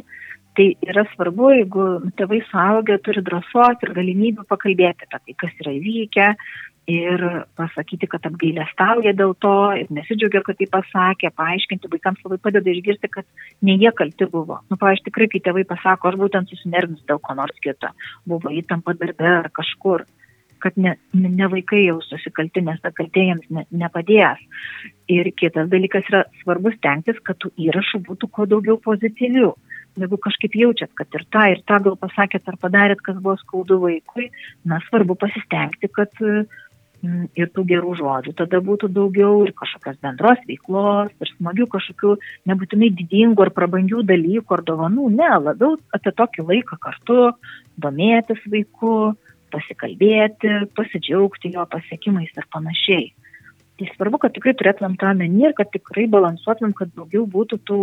Tai 0.57 0.71
yra 0.89 1.03
svarbu, 1.11 1.51
jeigu 1.53 1.83
tėvai 2.17 2.39
suaugę 2.49 2.95
turi 3.05 3.21
drąsos 3.21 3.83
ir 3.85 3.91
galimybių 3.93 4.45
pakalbėti 4.49 5.05
apie 5.05 5.19
tai, 5.19 5.35
kas 5.43 5.59
yra 5.61 5.73
įvykę 5.77 6.29
ir 6.89 7.23
pasakyti, 7.59 8.07
kad 8.09 8.25
apgailę 8.25 8.65
stauja 8.71 9.13
dėl 9.19 9.35
to 9.43 9.53
ir 9.77 9.91
nesidžiaugia, 9.93 10.41
kad 10.47 10.57
tai 10.57 10.69
pasakė, 10.71 11.29
paaiškinti 11.37 11.91
vaikams 11.91 12.23
labai 12.25 12.39
padeda 12.47 12.73
išgirsti, 12.73 13.11
kad 13.11 13.27
ne 13.69 13.75
jie 13.77 13.91
kalti 14.01 14.25
buvo. 14.31 14.61
Nu, 14.71 14.79
paaiškiai, 14.81 15.11
tikrai, 15.11 15.27
kai 15.35 15.43
tėvai 15.45 15.65
pasako, 15.69 16.09
aš 16.09 16.19
būtent 16.23 16.49
susinervinus 16.49 17.05
dėl 17.11 17.21
ko 17.21 17.37
nors 17.37 17.61
kito, 17.61 17.93
buvo 18.25 18.53
įtampa 18.57 18.97
darbe 18.97 19.29
ar 19.43 19.51
kažkur 19.53 20.07
kad 20.57 20.73
ne, 20.81 20.95
ne 21.13 21.47
vaikai 21.51 21.83
jaustųsi 21.83 22.31
kalti, 22.33 22.63
nes 22.65 22.79
ta 22.81 22.89
kaltė 22.89 23.27
jiems 23.27 23.45
ne, 23.53 23.67
nepadės. 23.77 24.41
Ir 25.05 25.29
kitas 25.37 25.69
dalykas 25.69 26.07
yra 26.09 26.23
svarbus 26.41 26.79
tenktis, 26.81 27.19
kad 27.21 27.37
tų 27.43 27.51
įrašų 27.67 28.01
būtų 28.07 28.29
kuo 28.33 28.47
daugiau 28.49 28.79
pozityvių 28.81 29.51
jeigu 29.97 30.19
kažkaip 30.21 30.55
jaučiat, 30.57 30.93
kad 30.97 31.17
ir 31.17 31.25
tą, 31.33 31.45
ir 31.53 31.63
tą 31.67 31.79
gal 31.85 31.97
pasakėt 31.99 32.47
ar 32.49 32.57
padarėt, 32.61 33.03
kas 33.05 33.17
buvo 33.19 33.37
skaudu 33.41 33.79
vaikui, 33.83 34.29
na 34.67 34.79
svarbu 34.87 35.17
pasistengti, 35.19 35.89
kad 35.93 36.13
mm, 36.21 37.27
ir 37.39 37.51
tų 37.55 37.65
gerų 37.71 37.95
žodžių 38.01 38.35
tada 38.41 38.61
būtų 38.63 38.89
daugiau 38.95 39.43
ir 39.45 39.53
kažkokios 39.57 39.99
bendros 40.05 40.41
veiklos, 40.49 41.13
ir 41.21 41.33
smagių 41.35 41.69
kažkokių 41.75 42.15
nebūtinai 42.51 42.91
didingų 43.01 43.47
ar 43.47 43.53
prabangių 43.57 44.03
dalykų 44.07 44.57
ar 44.57 44.65
dovanų, 44.71 45.11
ne, 45.19 45.31
labiau 45.49 45.77
apie 45.95 46.13
tokį 46.21 46.49
laiką 46.51 46.79
kartu, 46.81 47.21
domėtis 47.77 48.43
vaiku, 48.51 49.15
pasikalbėti, 49.53 50.67
pasidžiaugti 50.75 51.53
jo 51.55 51.63
pasiekimais 51.71 52.33
ir 52.35 52.47
panašiai. 52.51 53.07
Tai 53.77 53.87
svarbu, 53.93 54.17
kad 54.23 54.33
tikrai 54.33 54.55
turėtumėm 54.57 54.97
tą 54.97 55.13
menį 55.19 55.49
ir 55.49 55.53
kad 55.57 55.69
tikrai 55.69 56.07
balansuotumėm, 56.09 56.73
kad 56.77 56.89
daugiau 56.97 57.27
būtų 57.29 57.59
tų 57.69 57.79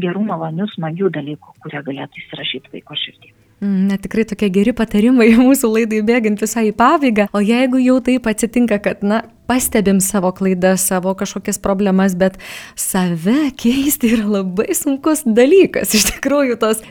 gerų, 0.00 0.24
malonių, 0.30 0.68
smagių 0.74 1.10
dalykų, 1.16 1.54
kurie 1.64 1.82
galėtų 1.86 2.22
įsirašyti 2.22 2.74
vaiko 2.74 2.98
širdį. 2.98 3.32
Mm, 3.60 3.88
na, 3.90 3.98
tikrai 4.00 4.24
tokie 4.24 4.48
geri 4.52 4.72
patarimai 4.76 5.28
mūsų 5.46 5.72
laidai 5.74 6.00
bėgant 6.06 6.40
visai 6.40 6.70
į 6.70 6.76
pabaigą. 6.78 7.28
O 7.36 7.42
jeigu 7.44 7.80
jau 7.82 7.98
taip 8.04 8.28
atsitinka, 8.30 8.80
kad, 8.80 9.04
na, 9.04 9.22
pastebim 9.50 9.98
savo 10.00 10.30
klaidas, 10.36 10.84
savo 10.86 11.14
kažkokias 11.18 11.58
problemas, 11.58 12.14
bet 12.14 12.38
save 12.78 13.50
keisti 13.58 14.12
yra 14.14 14.28
labai 14.30 14.70
sunkus 14.78 15.24
dalykas. 15.26 15.94
Iš 15.98 16.06
tikrųjų, 16.12 16.54
tos 16.60 16.84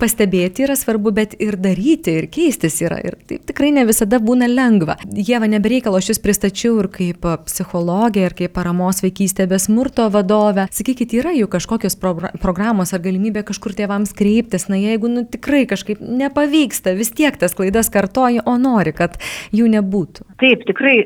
pastebėti 0.00 0.64
yra 0.64 0.76
svarbu, 0.78 1.12
bet 1.12 1.36
ir 1.42 1.58
daryti, 1.60 2.14
ir 2.22 2.28
keistis 2.32 2.80
yra. 2.80 3.02
Ir 3.04 3.18
tai 3.28 3.36
tikrai 3.50 3.68
ne 3.76 3.84
visada 3.88 4.20
būna 4.22 4.48
lengva. 4.48 4.96
Jėva 5.12 5.50
nebereikalo 5.52 6.00
aš 6.00 6.14
jūs 6.14 6.22
pristačiau 6.24 6.78
ir 6.80 6.88
kaip 6.92 7.28
psichologė, 7.44 8.24
ir 8.30 8.36
kaip 8.38 8.56
paramos 8.56 9.02
vaikystė 9.04 9.46
be 9.50 9.60
smurto 9.60 10.08
vadovė. 10.14 10.70
Sakykit, 10.72 11.12
yra 11.20 11.34
jų 11.36 11.50
kažkokios 11.52 11.98
pro 12.00 12.14
programos 12.40 12.94
ar 12.96 13.04
galimybė 13.04 13.44
kažkur 13.52 13.76
tėvams 13.76 14.16
kreiptis. 14.16 14.70
Na, 14.72 14.80
jeigu 14.80 15.10
nu, 15.12 15.26
tikrai 15.28 15.66
kažkaip 15.68 16.00
nepavyksta, 16.00 16.96
vis 16.96 17.12
tiek 17.12 17.36
tas 17.36 17.56
klaidas 17.58 17.92
kartoji, 17.92 18.40
o 18.46 18.56
nori, 18.60 18.96
kad 18.96 19.20
jų 19.52 19.68
nebūtų. 19.76 20.30
Taip, 20.40 20.64
tikrai 20.68 21.02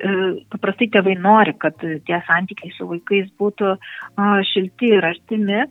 paprastai 0.52 0.88
tėvai 0.94 1.16
nori, 1.20 1.54
kad 1.60 1.78
tie 1.80 2.18
santykiai 2.28 2.72
su 2.76 2.88
vaikais 2.90 3.28
būtų 3.40 3.76
šilti 4.52 4.92
ir 4.96 5.08
artimi 5.08 5.64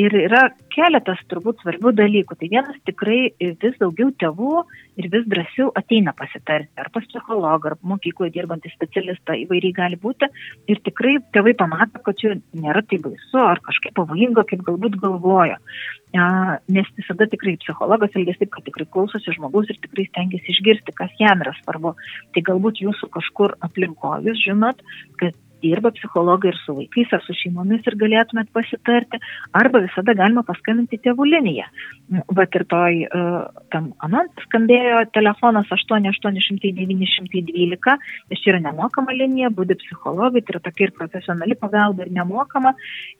Ir 0.00 0.14
yra 0.16 0.46
keletas 0.72 1.20
turbūt 1.28 1.58
svarbių 1.60 1.90
dalykų. 1.98 2.36
Tai 2.40 2.48
vienas 2.48 2.76
tikrai 2.88 3.34
vis 3.38 3.74
daugiau 3.76 4.08
tėvų 4.22 4.62
ir 5.02 5.08
vis 5.12 5.26
drąsiau 5.28 5.68
ateina 5.76 6.14
pasitarti, 6.16 6.72
ar 6.80 6.88
pas 6.94 7.04
psichologą, 7.10 7.74
ar 7.74 7.76
mokykloje 7.90 8.32
dirbantį 8.32 8.72
specialistą 8.72 9.36
įvairiai 9.42 9.76
gali 9.76 10.00
būti. 10.00 10.30
Ir 10.72 10.80
tikrai 10.88 11.18
tėvai 11.36 11.52
pamato, 11.60 12.00
kad 12.06 12.16
čia 12.16 12.38
nėra 12.56 12.80
tai 12.88 13.02
baisu, 13.04 13.36
ar 13.42 13.60
kažkaip 13.68 13.92
pavojinga, 14.00 14.46
kaip 14.48 14.64
galbūt 14.64 14.96
galvoja. 15.02 15.60
Nes 16.72 16.88
visada 16.96 17.28
tikrai 17.28 17.58
psichologas 17.60 18.16
elgesi 18.16 18.46
taip, 18.46 18.54
kad 18.56 18.64
tikrai 18.64 18.88
klausosi 18.96 19.36
žmogus 19.36 19.68
ir 19.68 19.80
tikrai 19.84 20.08
stengiasi 20.08 20.56
išgirsti, 20.56 20.96
kas 20.96 21.12
jam 21.20 21.44
yra 21.44 21.52
svarbu. 21.60 21.98
Tai 22.32 22.48
galbūt 22.48 22.80
jūsų 22.80 23.12
kažkur 23.12 23.58
aplinkoje 23.60 24.32
jūs 24.32 24.44
žinot, 24.48 24.80
kad 25.20 25.36
dirba 25.62 25.90
psichologai 25.94 26.50
ir 26.52 26.58
su 26.64 26.70
vaikais 26.76 27.08
ar 27.16 27.22
su 27.26 27.32
šeimomis 27.38 27.82
ir 27.86 27.94
galėtumėt 28.00 28.48
pasitarti, 28.56 29.16
arba 29.56 29.78
visada 29.86 30.12
galima 30.18 30.42
paskambinti 30.46 30.96
tėvų 31.04 31.24
liniją. 31.30 31.66
Vat 32.36 32.50
ir 32.58 32.64
toj, 32.68 32.94
uh, 33.08 33.42
tam 33.72 33.84
anant 34.04 34.34
skambėjo 34.46 34.98
telefonas 35.16 35.66
8800-912, 35.72 37.96
nes 38.30 38.38
čia 38.42 38.48
yra 38.52 38.60
nemokama 38.66 39.10
linija, 39.16 39.48
būdi 39.54 39.74
psichologai, 39.80 40.40
tai 40.42 40.52
yra 40.56 40.62
tokia 40.66 40.84
ir 40.88 40.92
profesionali 40.98 41.54
pagalba 41.58 42.00
ir 42.04 42.10
nemokama. 42.14 42.70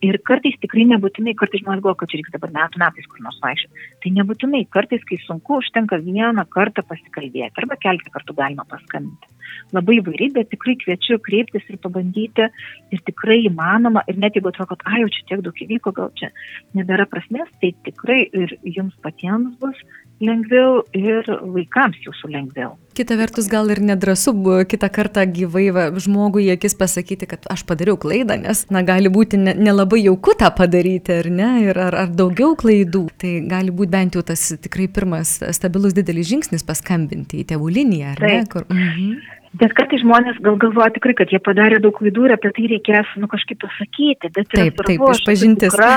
Ir 0.05 0.15
kartais 0.27 0.55
tikrai 0.61 0.85
nebūtinai, 0.93 1.33
kartais 1.39 1.61
žmonės 1.63 1.83
galvoja, 1.83 1.99
kad 2.01 2.09
čia 2.11 2.17
reikia 2.19 2.37
dabar 2.37 2.51
metų 2.59 2.75
metais 2.83 3.07
kur 3.09 3.19
nors 3.25 3.39
vaikščioti. 3.43 3.75
Tai 4.03 4.09
nebūtinai, 4.19 4.63
kartais, 4.73 5.03
kai 5.09 5.17
sunku, 5.25 5.51
užtenka 5.61 5.95
vieną 6.03 6.43
kartą 6.53 6.81
pasikalbėti 6.87 7.59
arba 7.63 7.75
kelti 7.81 8.09
kartų 8.13 8.31
galima 8.37 8.63
paskambinti. 8.69 9.27
Labai 9.73 9.99
įvairiai, 9.99 10.31
bet 10.35 10.51
tikrai 10.53 10.75
kviečiu 10.81 11.17
kreiptis 11.23 11.65
ir 11.69 11.77
pabandyti 11.81 12.32
daryti 12.33 12.53
ir 12.93 13.01
tikrai 13.07 13.41
įmanoma 13.47 14.03
ir 14.07 14.17
net 14.17 14.35
jeigu 14.35 14.51
atrodo, 14.51 14.75
kad, 14.75 14.83
ai, 14.85 15.01
jau 15.01 15.09
čia 15.09 15.25
tiek 15.29 15.41
daug 15.41 15.57
įvyko, 15.57 15.93
gal 15.93 16.11
čia 16.19 16.29
nebėra 16.77 17.07
prasmės, 17.09 17.49
tai 17.61 17.73
tikrai 17.85 18.29
ir 18.31 18.57
jums 18.63 18.93
patiems 19.01 19.57
bus 19.59 19.77
lengviau 20.21 20.83
ir 20.93 21.25
vaikams 21.25 21.97
jūsų 22.05 22.29
lengviau. 22.31 22.77
Kita 22.93 23.17
vertus, 23.17 23.49
gal 23.49 23.71
ir 23.73 23.81
nedrasu 23.81 24.31
kitą 24.69 24.87
kartą 24.93 25.25
gyvai 25.25 25.71
va, 25.73 25.87
žmogui 25.97 26.45
į 26.45 26.53
akis 26.53 26.77
pasakyti, 26.77 27.25
kad 27.27 27.47
aš 27.49 27.65
padariau 27.65 27.97
klaidą, 27.97 28.37
nes, 28.37 28.67
na, 28.69 28.83
gali 28.85 29.09
būti 29.09 29.41
nelabai 29.41 30.03
ne 30.03 30.11
jauku 30.11 30.37
tą 30.37 30.53
padaryti, 30.53 31.17
ar 31.17 31.31
ne, 31.33 31.51
ir 31.65 31.79
ar, 31.81 31.97
ar 32.05 32.13
daugiau 32.13 32.53
klaidų. 32.55 33.07
Tai 33.17 33.33
gali 33.49 33.73
būti 33.73 33.95
bent 33.97 34.15
jau 34.15 34.21
tas 34.21 34.51
tikrai 34.61 34.85
pirmas 34.87 35.39
stabilus 35.57 35.97
didelis 35.97 36.29
žingsnis 36.29 36.63
paskambinti 36.67 37.41
į 37.41 37.49
tėvų 37.49 37.73
liniją, 37.81 38.13
ar 38.13 38.21
Taip. 38.21 38.37
ne? 38.37 38.51
Kur, 38.53 38.69
mhm. 38.69 39.41
Bet 39.61 39.73
kartai 39.77 39.99
žmonės 40.01 40.39
gal 40.41 40.57
galvoja 40.61 40.89
tikrai, 40.95 41.13
kad 41.17 41.33
jie 41.33 41.39
padarė 41.43 41.77
daug 41.83 41.93
klaidų 41.97 42.27
ir 42.27 42.35
apie 42.35 42.49
tai 42.55 42.69
reikės, 42.71 43.09
nu, 43.21 43.29
kažkaip 43.29 43.59
pasakyti. 43.61 44.31
Bet 44.33 44.47
taip, 44.49 44.79
taip, 44.81 45.03
išpažintis. 45.13 45.75
Tikra, 45.75 45.91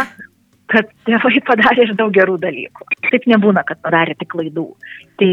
kad 0.72 0.90
tėvai 1.08 1.40
padarė 1.50 1.86
ir 1.86 1.94
daug 1.98 2.12
gerų 2.16 2.36
dalykų. 2.42 2.88
Taip 3.08 3.30
nebūna, 3.32 3.64
kad 3.68 3.80
padarė 3.84 4.16
tik 4.20 4.34
klaidų. 4.34 4.68
Tai 5.20 5.30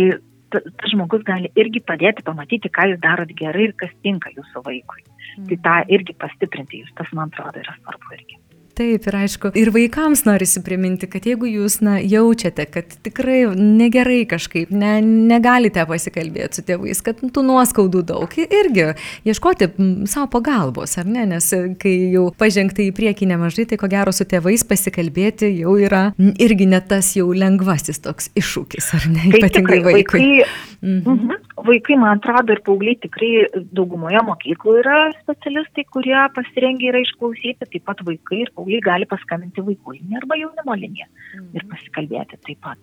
tas 0.54 0.92
žmogus 0.94 1.26
gali 1.28 1.50
irgi 1.60 1.82
padėti 1.84 2.24
pamatyti, 2.26 2.72
ką 2.72 2.92
jūs 2.92 3.02
darot 3.04 3.32
gerai 3.40 3.70
ir 3.70 3.76
kas 3.80 3.92
tinka 4.06 4.32
jūsų 4.36 4.64
vaikui. 4.68 5.04
Mm. 5.34 5.48
Tai 5.50 5.58
tą 5.68 5.76
irgi 5.98 6.16
pastiprinti 6.22 6.84
jūs, 6.84 6.94
tas 6.98 7.10
man 7.18 7.34
atrodo 7.34 7.64
yra 7.64 7.74
svarbu 7.80 8.18
irgi. 8.20 8.38
Taip, 8.74 9.06
ir 9.06 9.16
aišku, 9.20 9.52
ir 9.54 9.70
vaikams 9.70 10.24
norisi 10.26 10.64
priminti, 10.66 11.06
kad 11.06 11.28
jeigu 11.30 11.46
jūs 11.46 11.76
na, 11.86 12.00
jaučiate, 12.02 12.66
kad 12.74 12.96
tikrai 13.06 13.44
negerai 13.54 14.24
kažkaip, 14.30 14.72
ne, 14.74 14.96
negalite 15.04 15.84
pasikalbėti 15.86 16.58
su 16.58 16.64
tėvais, 16.66 17.04
kad 17.06 17.22
tų 17.22 17.44
nuoskaudų 17.46 18.02
daug, 18.10 18.34
irgi 18.42 18.88
ieškoti 19.30 19.70
savo 20.10 20.26
pagalbos, 20.34 20.96
ar 20.98 21.06
ne, 21.06 21.28
nes 21.36 21.52
kai 21.78 21.94
jau 22.16 22.26
pažengta 22.40 22.82
į 22.82 22.90
priekį 22.98 23.30
nemažai, 23.36 23.68
tai 23.70 23.78
ko 23.78 23.92
gero 23.92 24.14
su 24.16 24.26
tėvais 24.26 24.66
pasikalbėti 24.66 25.52
jau 25.60 25.76
yra 25.78 26.08
irgi 26.42 26.70
net 26.74 26.90
tas 26.90 27.12
jau 27.14 27.30
lengvasis 27.30 28.02
toks 28.02 28.32
iššūkis, 28.34 28.90
ar 28.98 29.08
ne, 29.14 29.28
tai 29.28 29.44
ypatingai 29.44 29.80
tikrai, 29.84 29.84
vaikui. 29.92 30.24
Vaikai, 30.24 30.50
mhm. 30.82 31.14
Mhm, 31.14 31.38
vaikai, 31.70 32.00
man 32.02 32.18
atrodo, 32.18 32.58
ir 32.58 32.64
paaugliai 32.66 32.98
tikrai 33.06 33.62
daugumoje 33.78 34.26
mokyklų 34.26 34.80
yra 34.82 35.00
specialistai, 35.22 35.86
kurie 35.94 36.18
pasirengia 36.34 36.90
yra 36.96 37.06
išklausyti, 37.06 37.70
taip 37.70 37.86
pat 37.86 38.02
vaikai 38.10 38.42
ir 38.48 38.50
paaugliai 38.50 38.63
paaugliai 38.64 38.84
gali 38.84 39.06
paskambinti 39.06 39.62
vaikų 39.62 39.98
liniją 39.98 40.20
arba 40.22 40.38
jaunimo 40.40 40.76
liniją 40.76 41.08
mhm. 41.08 41.50
ir 41.58 41.66
pasikalbėti 41.72 42.40
taip 42.48 42.62
pat. 42.64 42.80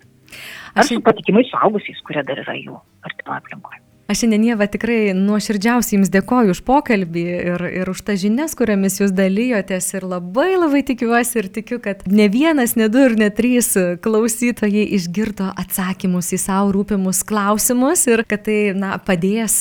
Ar 0.77 0.85
su 0.87 1.01
patikimai 1.03 1.45
suaugusiais, 1.49 2.01
kurie 2.07 2.23
dar 2.23 2.38
yra 2.38 2.55
jų 2.55 2.77
artimo 3.03 3.35
aplinkoje. 3.35 3.81
Aš 4.11 4.25
šiandien 4.25 4.42
Jėva 4.49 4.66
tikrai 4.66 5.12
nuoširdžiausiai 5.14 5.94
Jums 5.94 6.09
dėkoju 6.11 6.51
už 6.57 6.61
pokalbį 6.66 7.23
ir, 7.53 7.62
ir 7.79 7.90
už 7.92 8.01
tą 8.03 8.16
žinias, 8.18 8.57
kuriamis 8.59 8.96
Jūs 8.99 9.12
dalyjotės 9.14 9.87
ir 9.94 10.07
labai 10.11 10.57
labai 10.57 10.81
tikiuosi 10.88 11.38
ir 11.38 11.46
tikiu, 11.55 11.79
kad 11.85 12.03
ne 12.11 12.27
vienas, 12.33 12.75
ne 12.75 12.88
du 12.90 13.05
ir 13.07 13.14
ne 13.20 13.29
trys 13.31 13.68
klausytojai 14.03 14.83
išgirdo 14.96 15.53
atsakymus 15.62 16.33
į 16.35 16.40
savo 16.42 16.73
rūpimus 16.75 17.20
klausimus 17.29 18.03
ir 18.11 18.25
kad 18.27 18.42
tai 18.49 18.73
na, 18.75 18.96
padės 18.99 19.61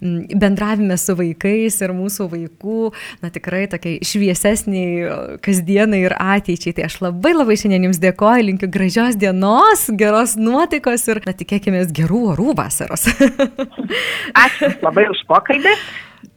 bendravime 0.00 0.98
su 0.98 1.14
vaikais 1.20 1.78
ir 1.86 1.94
mūsų 1.94 2.26
vaikų, 2.34 2.90
na 3.22 3.30
tikrai 3.30 3.68
tokiai 3.70 4.02
šviesesniai 4.02 5.38
kasdienai 5.44 6.02
ir 6.08 6.16
ateičiai. 6.18 6.74
Tai 6.80 6.88
aš 6.88 6.98
labai 7.04 7.36
labai 7.36 7.60
šiandien 7.62 7.86
Jums 7.86 8.02
dėkoju, 8.02 8.48
linkiu 8.50 8.72
gražios 8.74 9.14
dienos, 9.22 9.86
geros 9.94 10.34
nuotaikos 10.40 11.06
ir, 11.14 11.22
na 11.30 11.38
tikėkime, 11.38 11.86
gerų 11.94 12.26
orų 12.34 12.58
vasaros. 12.58 13.06
Ačiū 14.44 14.72
labai 14.84 15.08
už 15.12 15.24
pokalbį. 15.30 15.76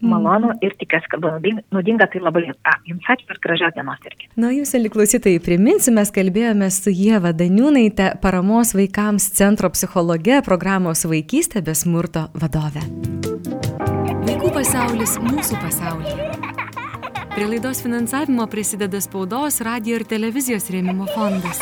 Malonu 0.04 0.52
ir 0.62 0.76
tikiuosi, 0.78 1.08
kad 1.10 1.22
buvo 1.24 1.40
naudinga, 1.74 2.06
tai 2.12 2.20
labai 2.22 2.44
a, 2.52 2.74
jums 2.86 3.08
ačiū 3.10 3.32
ir 3.34 3.40
gražios 3.42 3.74
dienos 3.74 4.04
irgi. 4.06 4.28
Na, 4.38 4.52
jūs, 4.54 4.76
liklausytojai, 4.78 5.40
priminsiu, 5.42 5.94
mes 5.96 6.12
kalbėjome 6.14 6.68
su 6.76 6.94
Jėva 6.94 7.32
Daniūnaitė, 7.38 8.12
paramos 8.22 8.76
vaikams 8.78 9.30
centro 9.40 9.72
psichologe, 9.74 10.42
programos 10.46 11.06
vaikystė 11.08 11.64
be 11.66 11.74
smurto 11.74 12.28
vadove. 12.38 12.84
Vaikų 14.28 14.54
pasaulis 14.60 15.18
mūsų 15.24 15.64
pasaulyje. 15.64 16.30
Prie 17.38 17.46
laidos 17.46 17.84
finansavimo 17.86 18.48
prisideda 18.50 19.02
spaudos, 19.02 19.62
radio 19.66 20.00
ir 20.00 20.08
televizijos 20.10 20.72
rėmimo 20.74 21.06
fondas. 21.14 21.62